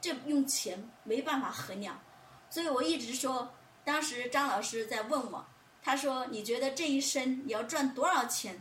[0.00, 2.00] 这用钱没办法衡量。
[2.48, 5.46] 所以我一直说，当时张老师在问我，
[5.82, 8.60] 他说：“你觉得这一生你要赚多少钱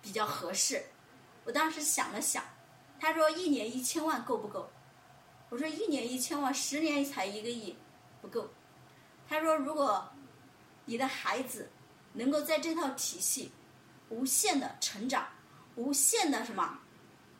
[0.00, 0.84] 比较合适？”
[1.44, 2.44] 我当时想了想，
[2.98, 4.70] 他说：“一年一千万够不够？”
[5.50, 7.76] 我说：“一年一千万，十年才一个亿，
[8.20, 8.48] 不够。”
[9.28, 10.08] 他说：“如果
[10.84, 11.70] 你的孩子
[12.12, 13.52] 能够在这套体系
[14.08, 15.26] 无限的成长。”
[15.74, 16.78] 无限的什么，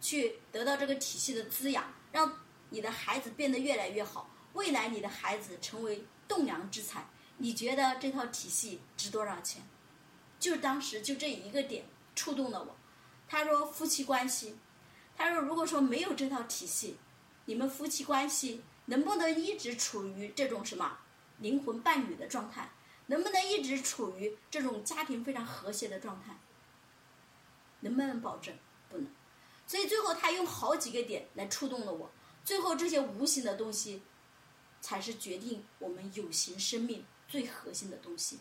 [0.01, 2.33] 去得到这个体系的滋养，让
[2.73, 4.29] 你的孩子变得越来越好。
[4.55, 7.07] 未来你的孩子成为栋梁之才，
[7.39, 9.63] 你觉得这套体系值多少钱？
[10.41, 12.77] 就当时就这一个点触动了我。
[13.29, 14.59] 他说夫妻关系，
[15.17, 16.99] 他说如果说没有这套体系，
[17.47, 20.99] 你们夫妻关系能不能一直处于这种什么
[21.39, 22.71] 灵魂伴侣的状态？
[23.07, 26.37] 能不能一直处于这种家庭非常和谐的状态？
[27.81, 28.55] 能不能保证？
[28.89, 29.07] 不能，
[29.67, 32.11] 所以最后他用好几个点来触动了我。
[32.45, 34.03] 最后这些无形的东西，
[34.81, 38.41] 才是决定我们有形生命最核心的东西。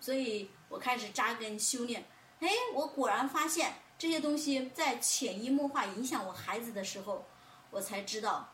[0.00, 2.06] 所以我开始扎根修炼。
[2.40, 7.26] 哎，我果然发现这些东西在潜移默化影响我孩子的时候，
[7.70, 8.52] 我才知道，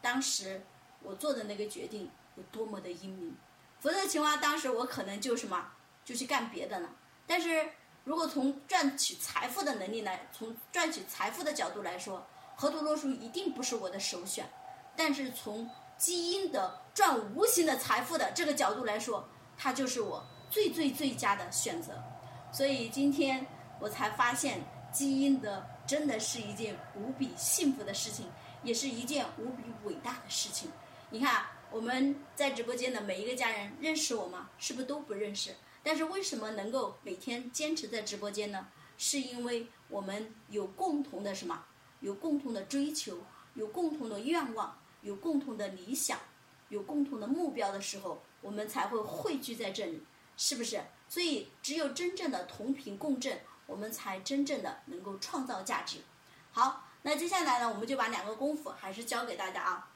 [0.00, 0.64] 当时
[1.02, 3.36] 我做的那个决定有多么的英明。
[3.80, 5.72] 否则情况，当时我可能就什么，
[6.04, 6.96] 就去干别的了。
[7.26, 7.70] 但是。
[8.04, 12.26] 如果从赚取财富的能力来，从赚取财富的角度来说，
[12.60, 14.44] 河图洛书一定不是我的首选。
[14.96, 19.24] 但是从基因的赚无形的财富的这个角度来说，
[19.56, 22.02] 它就是我最最最佳的选择。
[22.50, 23.46] 所以今天
[23.78, 24.60] 我才发现，
[24.92, 28.26] 基因的真的是一件无比幸福的事情，
[28.64, 30.68] 也是一件无比伟大的事情。
[31.10, 34.50] 你看我们在直播间的每一个家人认识我吗？
[34.58, 35.54] 是不是都不认识？
[35.84, 38.66] 但是为什么能够每天坚持在直播间呢？
[38.96, 41.64] 是因为我们有共同的什么？
[42.00, 43.18] 有共同的追求，
[43.54, 46.18] 有共同的愿望，有共同的理想，
[46.68, 50.04] 有共同的目标的时候，我们才会汇聚在这里，
[50.36, 50.80] 是不是？
[51.08, 55.98] 所以只有真正的同频共振，我们才真正的能够创造价值。
[56.52, 59.90] 好，那接下来呢，我们就把两个功夫还是教给大家啊。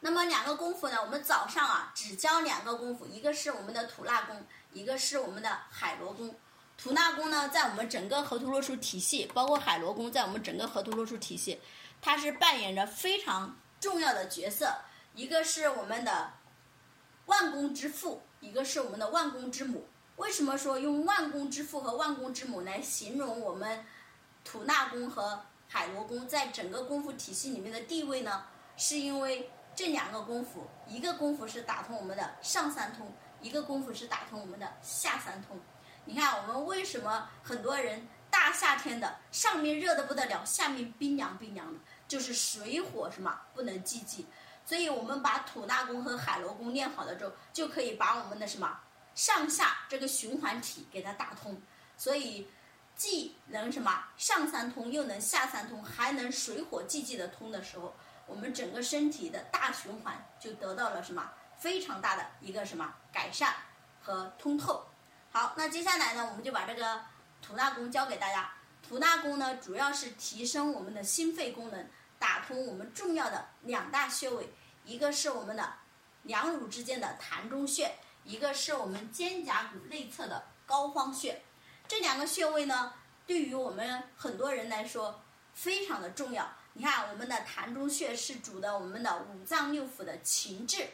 [0.00, 1.02] 那么两个功夫呢？
[1.02, 6.34] 我们早上啊只教两个功夫，一个是我们的吐纳功，一个是我们的海螺功。
[6.76, 11.60] 吐纳功呢，在我们整个河图洛书体系，包括海螺功，在我们整个河图洛书体系，
[12.00, 14.74] 它是扮演着非常重要的角色。
[15.14, 16.32] 一个是我们的
[17.26, 19.86] 万功之父，一个是我们的万功之母。
[20.16, 23.84] 为什么说用万功之父和万功之母来形容我们
[24.44, 28.44] 吐纳功和海螺功在整个功夫体系里面的地位呢？
[28.76, 29.50] 是因为。
[29.74, 33.12] 这两个功夫，一个功夫是打通我们的上三通，
[33.42, 35.60] 一个功夫是打通我们的下三通。
[36.08, 44.24] 你看，我们为什么很多人大夏天的上面热的不得了，下面冰凉冰凉的，就是水火什么不能济济。
[44.64, 48.80] 所以我们把土纳功和海螺功练好了之后，就可以把我们的什么
[49.16, 51.60] 上下这个循环体给它打通。
[51.96, 52.48] 所以
[52.94, 57.94] 既能什么上三通，又能下三通，还能水火济济的通的时候。
[58.26, 63.54] 我们整个身体的大循环就得到了什么非常大的一个什么改善
[64.02, 64.84] 和通透。
[65.36, 66.98] 好，那接下来呢，我们就把这个
[67.42, 68.50] 吐纳功教给大家。
[68.82, 74.50] 吐纳功呢，主要是提升我们的心肺功能，打通我们重要的两大穴位，
[74.86, 75.74] 一个是我们的
[76.22, 81.42] 两乳之间的膻中穴，一个是我们肩胛骨内侧的膏肓穴。
[81.86, 82.94] 这两个穴位呢，
[83.26, 85.22] 对于我们很多人来说
[85.52, 86.50] 非常的重要。
[86.72, 90.88] 你看，我们的膻中穴是主的我们的五脏六腑的情志，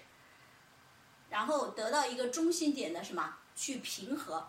[1.30, 4.48] 然后得到一个中心点的什么去平和。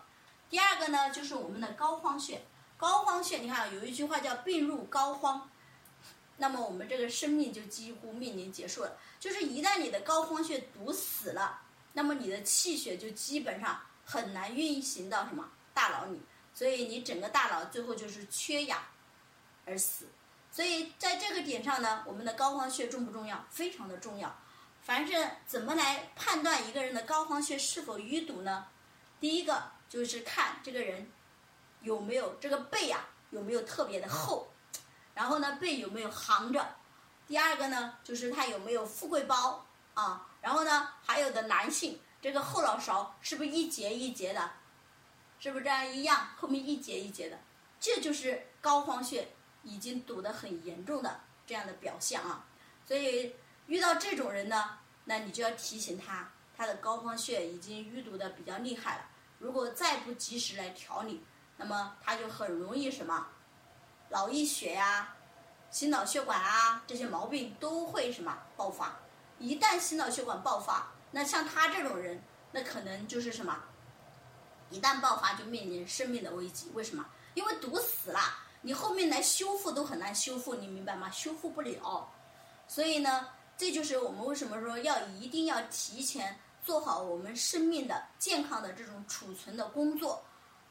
[0.50, 2.42] 第二个呢，就是我们的膏肓穴。
[2.76, 5.40] 膏肓穴，你看有一句话叫“病入膏肓”，
[6.38, 8.98] 那么我们这个生命就几乎面临结束了。
[9.18, 16.20] 就是一旦你的膏肓穴堵死了，那么你的气血就基本上很难运行到什么大脑里，
[16.52, 18.80] 所以你整个大脑最后就是缺氧
[19.64, 20.08] 而死。
[20.50, 23.44] 所以在这个点上呢，我们的膏肓穴重不重要？
[23.50, 24.36] 非常的重要。
[24.82, 28.66] 凡是怎么来判断一个人的膏肓穴是否淤堵呢？
[29.24, 31.10] 第一个就是看这个人
[31.80, 34.48] 有没有这个背啊有没有特别的厚，
[35.14, 36.76] 然后呢背有没有横着。
[37.26, 39.64] 第二个呢就是他有没有富贵包
[39.94, 44.50] 啊，然后呢还有的男性这个后脑勺是不是一节一节的，
[45.40, 47.38] 是不是这样一样后面一节一节的？
[47.80, 49.26] 这就是膏肓穴
[49.62, 52.44] 已经堵得很严重的这样的表现啊。
[52.86, 53.34] 所以
[53.68, 59.08] 遇到这种人呢，那你就要提醒他，他的膏肓穴已经淤堵的比较厉害了。
[59.44, 61.22] 如果再不及时来调理，
[61.58, 63.26] 那么他就很容易什么，
[64.08, 65.14] 脑溢血呀、
[65.70, 68.96] 心脑血管啊这些毛病都会什么爆发。
[69.38, 73.54] 一旦心脑血管爆发，那像他这种人，那可能就是什么，
[74.70, 76.70] 一旦爆发就面临生命的危机。
[76.72, 77.04] 为什么？
[77.34, 78.18] 因为堵死了，
[78.62, 81.10] 你后面来修复都很难修复，你明白吗？
[81.10, 82.10] 修复不了。
[82.66, 83.28] 所以呢，
[83.58, 86.40] 这就是我们为什么说要一定要提前。
[86.64, 90.24] 做好我们生命的健康的这种储存的工作，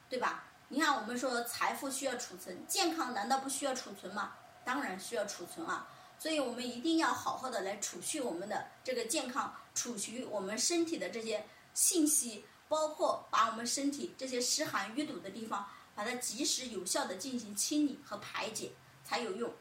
[0.10, 0.44] 对吧？
[0.68, 4.34] 你看，我们说财富需要储存，健康难道不需要储存吗？
[4.66, 5.88] 当然需要储存啊！
[6.18, 18.72] 所以我们一定要好好的来储蓄我们的这个健康，储蓄我们身体的这些信息，包括把我们身体这些湿寒淤堵的地方，把它及时有效的进行清理和排解
[19.04, 19.54] 才有用。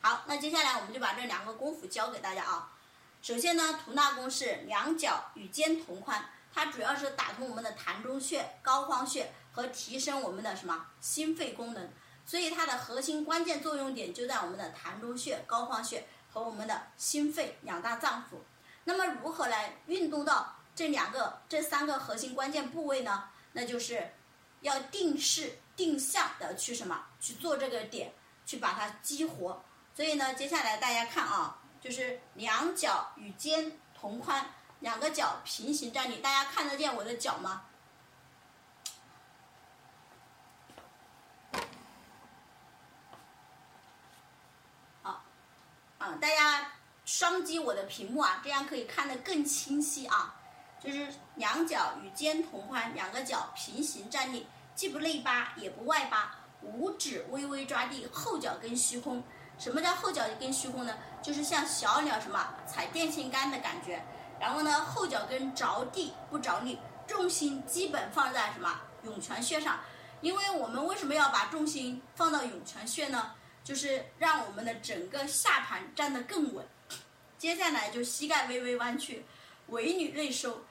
[0.00, 2.72] 好，那接下来我们就把这两个功夫教给大家啊。
[3.28, 11.90] 首先呢，吐纳功是两脚与肩同宽，它主要是打通我们的膻中穴、膏肓穴和提升我们的什么心肺功能，
[12.24, 18.38] 所以它的核心关键作用点就在我们的膻中穴、膏肓穴和我们的心肺两大脏腑。
[18.84, 23.24] 那么如何来运动到这两个、这三个核心关键部位呢？
[23.52, 24.10] 那就是
[24.62, 28.10] 要定势定向的去什么去做这个点，
[28.46, 29.62] 去把它激活。
[29.94, 31.58] 所以呢，接下来大家看啊。
[31.80, 34.46] 就是两脚与肩同宽，
[34.80, 36.18] 两个脚平行站立。
[36.18, 37.62] 大家看得见我的脚吗？
[45.02, 45.22] 好，
[45.98, 46.72] 啊，大家
[47.04, 50.34] 双击我的屏幕啊，这样可以看得更清晰啊。
[50.80, 59.22] 就是两脚与肩同宽，两个脚平行站立，既不内八也不外八，五指微微抓地，后脚跟虚空。
[59.58, 60.96] 什么叫后脚跟虚空呢？
[61.20, 64.02] 就是像小鸟什么踩电线杆的感觉，
[64.40, 69.80] 然后呢后脚跟着地不着力，重心基本放在什么涌泉穴上。
[70.20, 73.32] 因为我们为什么要把重心放到涌泉穴呢？
[73.64, 76.66] 就是让我们的整个下盘站得更稳。
[77.36, 79.24] 接下来就膝盖微微弯曲，
[79.68, 80.64] 尾闾内收。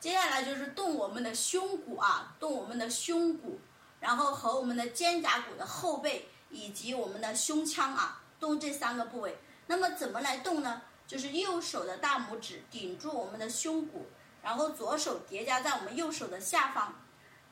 [0.00, 3.60] 接下来就是动我们的胸骨啊，动我们的胸骨，
[4.00, 8.22] 然后和我们的肩胛骨的后背以及我们的胸腔啊。
[8.40, 9.36] 动这三个部位，
[9.66, 10.82] 那么怎么来动呢？
[11.06, 14.06] 就是右手的大拇指顶住我们的胸骨，
[14.42, 16.94] 然后左手叠加在我们右手的下方，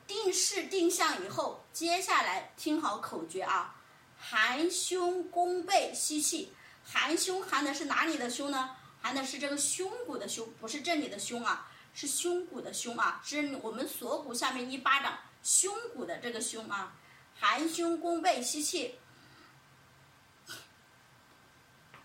[0.05, 3.75] 定势定向以后，接下来听好口诀啊，
[4.15, 8.75] 含胸弓背吸气，含胸含的是哪里的胸呢？
[9.01, 16.93] 含的是这个胸骨的胸，不是这里的胸啊，是胸骨的胸啊，是我们锁骨下面一巴掌胸骨的这个胸啊，
[17.33, 18.99] 含胸弓背吸气。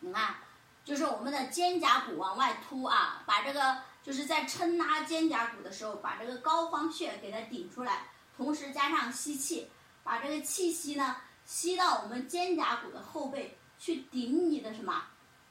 [0.05, 0.35] 你看，
[0.85, 9.71] 就是我们的肩胛骨往外凸啊，把这个就是在撑拉肩胛骨的时候，把这个膏肓穴给它顶出来，同时加上吸气，
[10.03, 15.05] 把这个气息呢吸到我们肩胛骨的后背，去顶你的什么，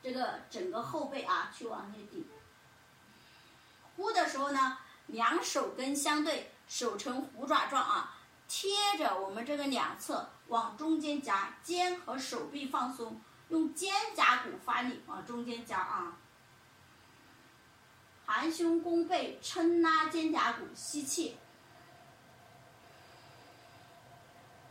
[0.04, 2.28] 这个整个后背啊，去往里顶。
[3.96, 8.18] 呼的时候呢，两手跟相对，手呈虎爪状啊，
[8.50, 13.22] 贴着我们这个两侧往中间夹，肩和手臂放松。
[13.52, 16.18] 用肩胛骨发力往中间夹啊，
[18.26, 21.38] 含胸弓背撑拉肩胛骨，吸气，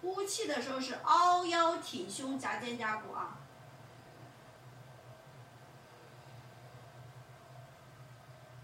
[0.01, 3.37] 呼气的时候是凹腰挺胸夹肩胛骨啊。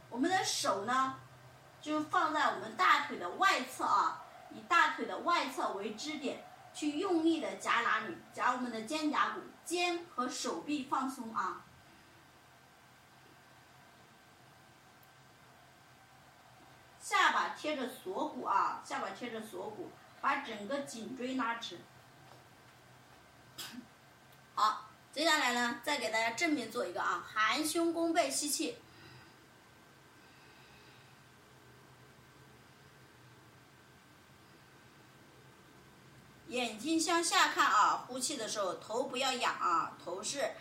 [0.08, 1.20] 我们的手呢，
[1.82, 6.42] 就放在我们大腿的外侧啊，以大腿的外侧为支点。
[6.72, 8.14] 去用力的夹哪里？
[8.34, 11.64] 夹我们的肩胛骨，肩和手臂放松啊。
[17.00, 19.90] 下巴贴着锁骨啊，下巴贴着锁骨，
[20.20, 21.78] 把整个颈椎拉直。
[24.54, 28.78] 好，接下来呢，再给大家正面做一个啊，含胸弓背吸气，
[36.56, 40.52] 眼睛向下看啊，呼气的时候头不要仰啊，头是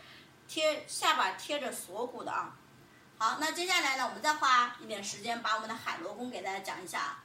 [0.46, 2.54] 贴下巴贴着锁骨的啊。
[3.18, 7.24] 好，那接下来呢，我们再花一点时间把我们的海螺功给大家讲一下。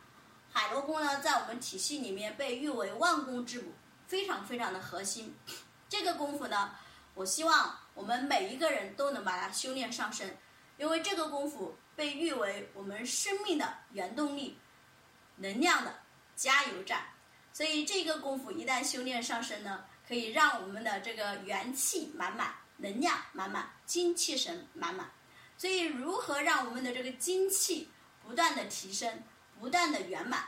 [0.53, 3.73] 海螺功呢，在我们体系里面被誉为万功之母，
[4.07, 5.37] 非常非常的核心。
[5.89, 6.71] 这个功夫呢，
[7.15, 10.39] 我希望我们每一个人都能把它修炼上身，
[10.77, 14.61] 因为这个功夫被誉为我们生命的原动力、
[15.39, 15.93] 能量的
[16.37, 17.03] 加油站。
[17.53, 25.11] 所以这个功夫一旦修炼上身呢，可以让我们的这个元气满满、能量满满、精气神满满。
[25.57, 27.91] 所以，如何让我们的这个精气
[28.25, 29.23] 不断的提升、
[29.59, 30.45] 不断的圆满、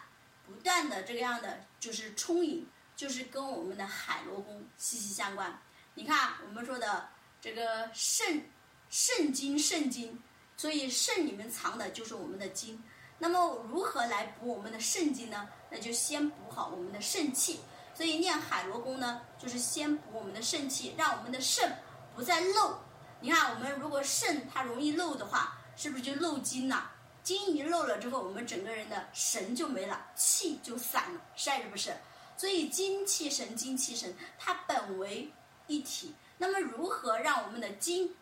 [0.46, 5.60] 不断的这个样的就是充盈，就是跟我们的海螺功息息相关。
[5.94, 7.10] 你看，我们说的
[7.42, 8.48] 这个肾，
[8.88, 10.18] 肾精，肾精，
[10.56, 12.82] 所以肾里面藏的就是我们的精。
[13.18, 15.46] 那么，如何来补我们的肾精呢？
[15.72, 17.60] 那就先补好我们的肾气。
[17.94, 21.76] 所以练海螺功呢，就是先补我们的肾气，让我们的肾
[22.14, 22.78] 不再漏。
[23.20, 26.90] 你看，我们如果肾它容易漏的话，是不是就漏精了？
[27.22, 31.94] 精一漏了之后，我们整个人的神就没了，气就散了，是还是不是？
[32.36, 35.30] 所以精气神，精气神它本为
[35.68, 36.14] 一体。
[36.38, 38.12] 那么如何让我们的精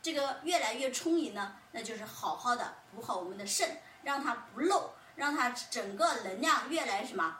[0.00, 1.56] 这个越来越充盈呢？
[1.72, 7.36] 那就是好好的补好我们的肾，让它不漏，让它整个能量越来什么，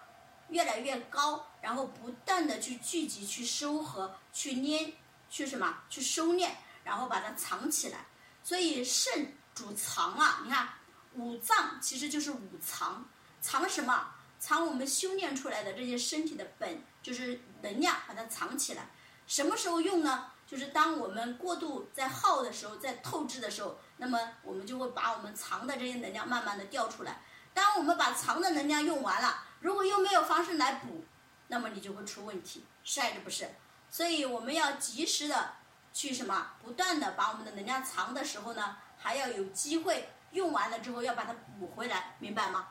[0.48, 4.94] 越来越高，然后不断的去聚集、去收合、去捏、
[5.28, 6.50] 去什么、去收敛。
[6.82, 8.06] 然后把它藏起来，
[8.42, 10.40] 所以肾主藏啊。
[10.42, 10.66] 你看
[11.14, 13.06] 五脏其实就是五藏，
[13.42, 14.08] 藏什么？
[14.40, 18.88] 藏我们修炼出来的这些身体的本，就是能量，把它藏起来。
[19.26, 20.32] 什么时候用呢？
[20.46, 27.22] 就是当我们过度在耗的时候，在透支的时候，那么我们就会把我们藏的这些能量慢慢的调出来。
[27.54, 31.04] 当我们把藏的能量用完了，如果又没有方式来补，
[31.48, 33.50] 那么你就会出问题，是还是不是？
[33.90, 35.54] 所以我们要及时的。
[35.92, 36.52] 去什么？
[36.62, 42.68] 不断的把我们的能量藏的时候呢，还要有机会用完了之后要把它补回来，明白吗？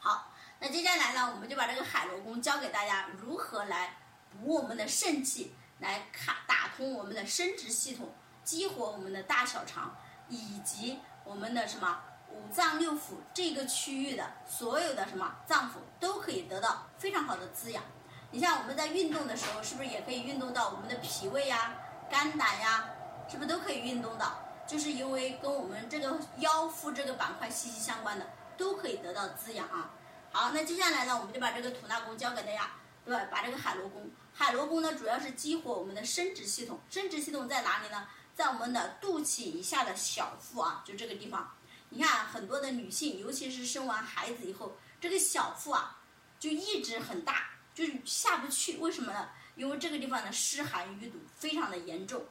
[0.00, 3.96] 好，那接下来呢，我们就把这个海螺功教给大家，如何来
[4.28, 8.12] 补我们的肾气，来卡打通我们的生殖系统，
[8.42, 9.96] 激活我们的大小肠，
[10.28, 17.82] 以及我们的什么五脏六腑这个区域的所有的什么脏腑都可以得到非常好的滋养。
[18.30, 21.74] 你像我们在运动的时候，是不是也可以运动到我们的脾胃呀、
[22.10, 22.90] 肝胆呀？
[23.28, 24.38] 是不是都可以运动到？
[24.66, 28.26] 就是因为跟我们这个腰腹这个板块息息相关的，
[28.56, 29.90] 都可以得到滋养啊。
[30.30, 32.70] 好，那接下来呢，我们就把这个吐纳功教给大家，
[33.04, 33.26] 对吧？
[33.30, 36.78] 把这个海螺功，海螺功呢，主要是激活我们的生殖系统。
[36.90, 38.06] 生殖系统在哪里呢？
[38.34, 41.50] 在我们的肚脐以下的小腹啊，就这个地方。
[41.90, 45.98] 你看很多的女性，尤其是生完孩子以后，这个小腹啊，
[46.38, 47.50] 就一直很大。
[47.74, 49.28] 就是下不去，为什么呢？
[49.54, 52.26] 因为这个地方的湿寒淤堵非常的严重。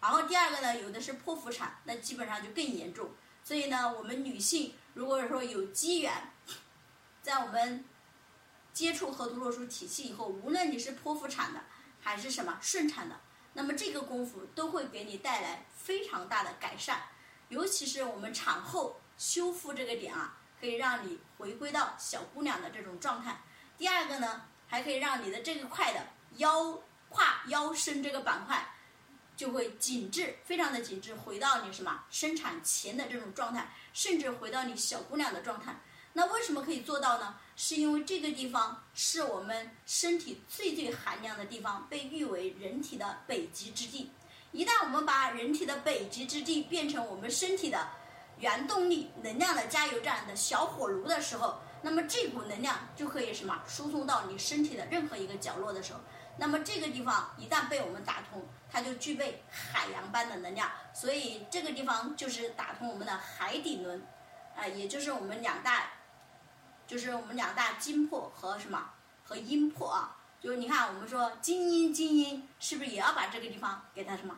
[0.00, 3.10] 然后第二个呢，有的是剖腹产，那基本上就更严重。
[3.44, 6.32] 所以呢，我们女性如果说有机缘，
[7.22, 7.84] 在我们
[8.72, 11.60] 接触河图洛书体系以后，无论你是剖腹产的
[12.00, 13.20] 还是什么顺产的，
[13.52, 17.02] 那么这个功夫都会给你带来非常大的改善。
[17.48, 23.42] 尤其是我们产后修复这个点啊，可以让你回归到小姑娘的这种状态。
[23.76, 24.42] 第二个呢。
[24.68, 26.76] 还可以让你的这个块的腰
[27.08, 28.74] 胯腰身这个板块
[29.36, 35.80] 就会紧致，非常的紧致，回到你什么生产前的这种状态，甚至回到你小姑娘的状态。
[36.14, 37.38] 那为什么可以做到呢？
[37.54, 44.10] 是因为这个地方是我们身体最最寒凉的地方，被誉为人体的北极之地。
[44.56, 47.86] 一旦我们把人体的北极之地变成我们身体的
[48.38, 51.60] 原动力能量的加油站的小火炉的时候。
[51.82, 56.00] 那么这股能量就可以什么输送到你身体的任何一个角落的时候，
[56.38, 60.68] 那么这个地方一旦被我们打通，它就具备海洋般的能量。
[60.92, 64.04] 所以这个地方就是打通我们的海底轮，
[64.56, 65.92] 啊，也就是我们两大，
[66.86, 68.90] 就是我们两大精魄和什么
[69.22, 70.16] 和阴魄啊。
[70.40, 74.36] 就是你看我们说精阴精阴，是不是也要把这个地方给它什么，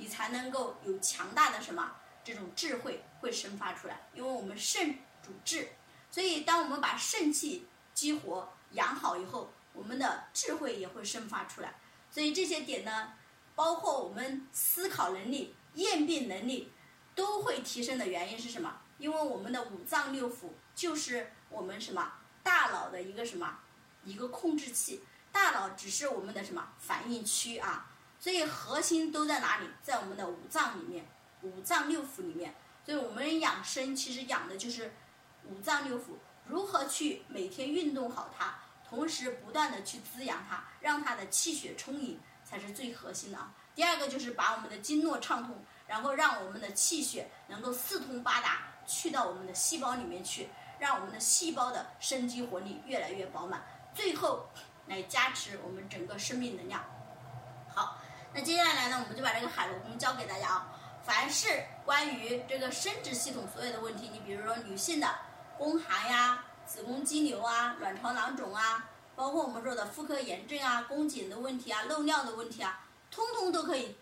[0.00, 1.94] 你才能够有强大的什么
[2.24, 4.08] 这种智慧会生发出来？
[4.14, 5.68] 因为我们肾主智。
[6.10, 11.74] 所以，当我们把肾气激活、养好以后，我们的智慧也会生发出来。
[12.10, 13.12] 所以这些点呢，
[13.54, 16.72] 包括我们思考能力、验病能力，
[17.14, 18.80] 都会提升的原因是什么？
[18.96, 23.60] 因为我们的五脏六腑就是我们什么大脑的一个什么
[24.04, 27.89] 一个控制器，大脑只是我们的什么反应区啊。
[28.20, 29.66] 所以核心都在哪里？
[29.82, 31.04] 在我们的五脏里面，
[31.42, 32.54] 五脏六腑里面。
[32.86, 34.92] 所以我们养生其实养的就是。
[35.48, 36.02] 五脏六腑
[36.46, 38.56] 如何去每天运动好它，
[38.86, 43.52] 同时不断的去滋养它，让它的气血充盈，才是最核心的啊。
[43.74, 53.64] 第二个就是把我们的经络畅通，然后让我们的气血能够四通八达，去到我们的细胞里面去，让我们的细胞的生机活力越来越饱满，
[53.94, 54.50] 最后
[54.88, 56.84] 来加持我们整个生命能量。
[58.32, 60.72] 那接下来呢，我们就把这个海螺功教给大家啊。
[61.02, 65.12] 凡是关于这个生殖系统所有的问题，你比如说女性的
[65.58, 73.96] 宫寒呀、子宫肌瘤啊、卵巢囊肿啊，包括我们说的妇科炎症啊、宫颈的问题啊、漏尿的问题啊，通通都可以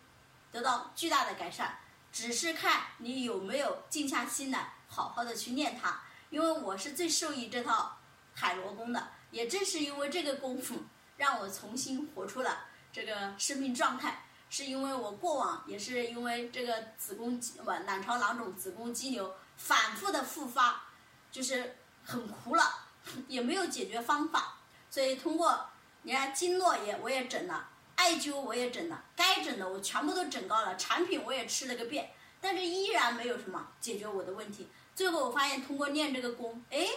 [0.53, 1.79] 得到巨大的改善。
[2.11, 6.03] 只是看你有没有静下心来，好好的去练它。
[6.31, 7.97] 因为我是最受益这套
[8.35, 10.75] 海螺功的，也正是因为这个功夫，
[11.17, 12.67] 让我重新活出了
[12.99, 14.25] 这个生命状态。
[14.51, 20.85] 是因为我过往也是因为这个子宫肌卵巢囊肿、子宫肌瘤反复的复发，
[21.31, 22.65] 就是很苦恼，
[23.29, 24.55] 也没有解决方法。
[24.89, 25.69] 所以通过
[26.01, 34.71] 你看经络也我也整了，艾灸我也整了，该整的我全部都整高了，产品我也吃了个遍，但是依然没有什么解决我的问题。
[34.95, 36.89] 最后我发现通过练这个功，哎，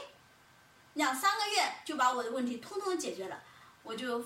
[0.93, 3.43] 两三个月就把我的问题通通解决了，
[3.83, 4.25] 我就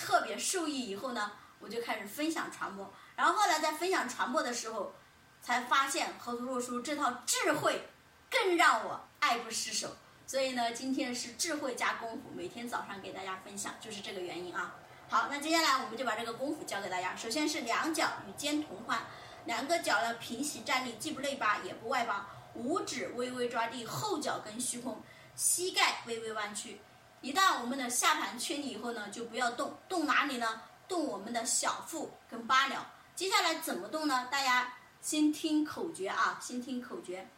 [0.00, 0.88] 特别受益。
[0.88, 1.32] 以后呢？
[1.62, 4.94] 我就开始分享传播，然后后来在分享传播的时候，
[5.42, 7.86] 才发现河图洛书这套智慧
[8.30, 9.94] 更让我爱不释手。
[10.26, 14.74] 所以呢，今天是智慧加功夫，每天早上给大家分享，就是这个原因啊。
[15.10, 17.14] 好，那接下来我们就把这个功夫教给大家。
[17.14, 18.98] 首先是两脚与肩同宽，
[19.44, 25.02] 两个脚呢平齐站立，既不内八也不外八，五指微微抓地，后脚跟虚空，
[25.36, 26.80] 膝盖微微弯曲。
[27.20, 30.62] 一旦我们的下盘确立以后呢，就不要动，动哪里呢？
[30.88, 32.76] 动我们的小腹跟八髎，
[33.14, 34.26] 接下来怎么动呢？
[34.30, 37.28] 大家先听口诀啊，先听口诀。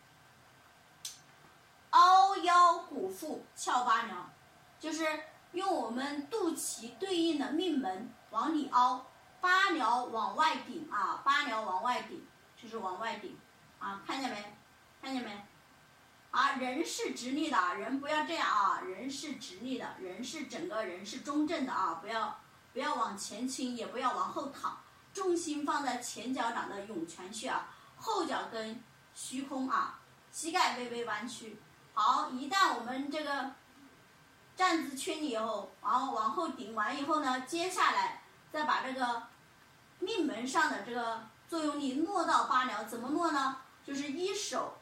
[1.91, 4.09] 凹腰鼓腹翘八髎，
[4.80, 5.05] 就是
[5.53, 9.05] 用我们肚脐对应的命门往里凹，
[9.41, 12.24] 八髎往外顶啊，八髎往外顶，
[12.57, 13.37] 就是往外顶
[13.78, 14.57] 啊，看见没？
[15.03, 15.45] 看见没？
[16.33, 22.37] 啊，人是直立的，人不要这样啊，人是直立的，人是整个人是中正的啊，不要。
[22.74, 24.80] 不要往前倾，也不要往后躺，
[25.12, 28.83] 重心放在前脚掌的涌泉穴啊，后脚跟
[29.14, 31.61] 虚空啊，膝盖微微弯曲。
[31.93, 33.53] 好，一旦我们这个
[34.57, 39.24] 站姿确立以后，然后往后顶完以后呢，接下来再把这个
[39.99, 43.59] 命门上的这个作用力落到八髎，怎么落呢？
[43.85, 44.78] 就是一手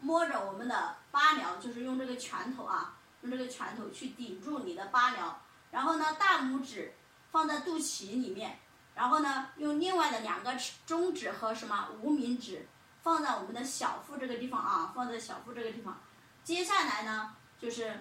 [0.00, 5.32] 摸着我们的八髎，就是用这个拳头啊，用这个拳头去顶住你的八髎，
[5.70, 6.94] 然后呢，大拇指。
[7.30, 8.58] 放在肚脐里面，
[8.94, 12.66] 然后呢，用另外的两个中指和什么无名指
[13.02, 16.00] 放在我们的小腹这个地方啊，放在小腹这个地方。
[16.42, 18.00] 接下来呢，就是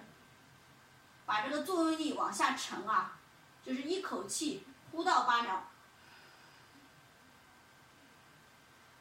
[1.26, 3.18] 把这个作用力往下沉啊，
[3.66, 5.60] 就是一口气呼到八髎。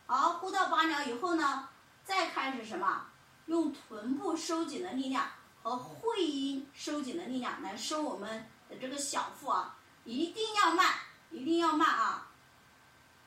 [0.09, 1.69] 好，呼到八髎以后呢，
[2.07, 3.07] 再开始什么？
[3.47, 5.29] 用臀部收紧的力量
[5.63, 9.77] 和会阴收紧的力量来收我们的这个小腹啊。
[10.05, 10.95] 一定要慢，
[11.33, 12.29] 一定要慢啊！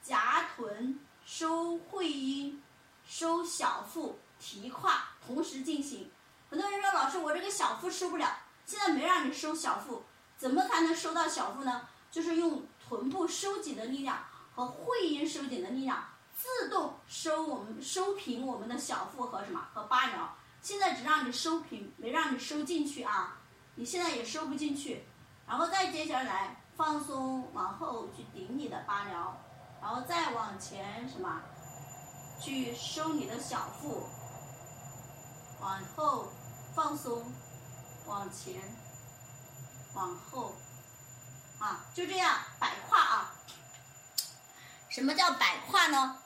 [0.01, 2.63] 夹臀收会阴，
[3.05, 6.09] 收小腹提胯，同时进行。
[6.49, 10.03] 很多人说老师，我这个小腹收不了，现在没让你收小腹，
[10.38, 11.89] 怎么才能收到小腹呢？
[12.09, 14.25] 就是用臀部收紧的力量
[14.55, 16.09] 和会阴收紧的力量，
[16.58, 20.28] 自动收我们收平我们的小腹和什么和八髎。
[20.62, 23.38] 现在只让你收平，没让你收进去啊！
[23.76, 25.06] 你现在也收不进去，
[25.47, 26.56] 然后再接下来。
[26.76, 29.34] 放松，往后去顶你的八髎，
[29.82, 31.41] 然后再往前什么，
[32.41, 34.08] 去收你的小腹，
[35.60, 36.32] 往后
[36.74, 37.22] 放松，
[38.06, 38.62] 往前，
[39.93, 40.56] 往后，
[41.60, 43.36] 啊，就这样摆胯啊。
[44.88, 46.18] 什么叫摆胯呢？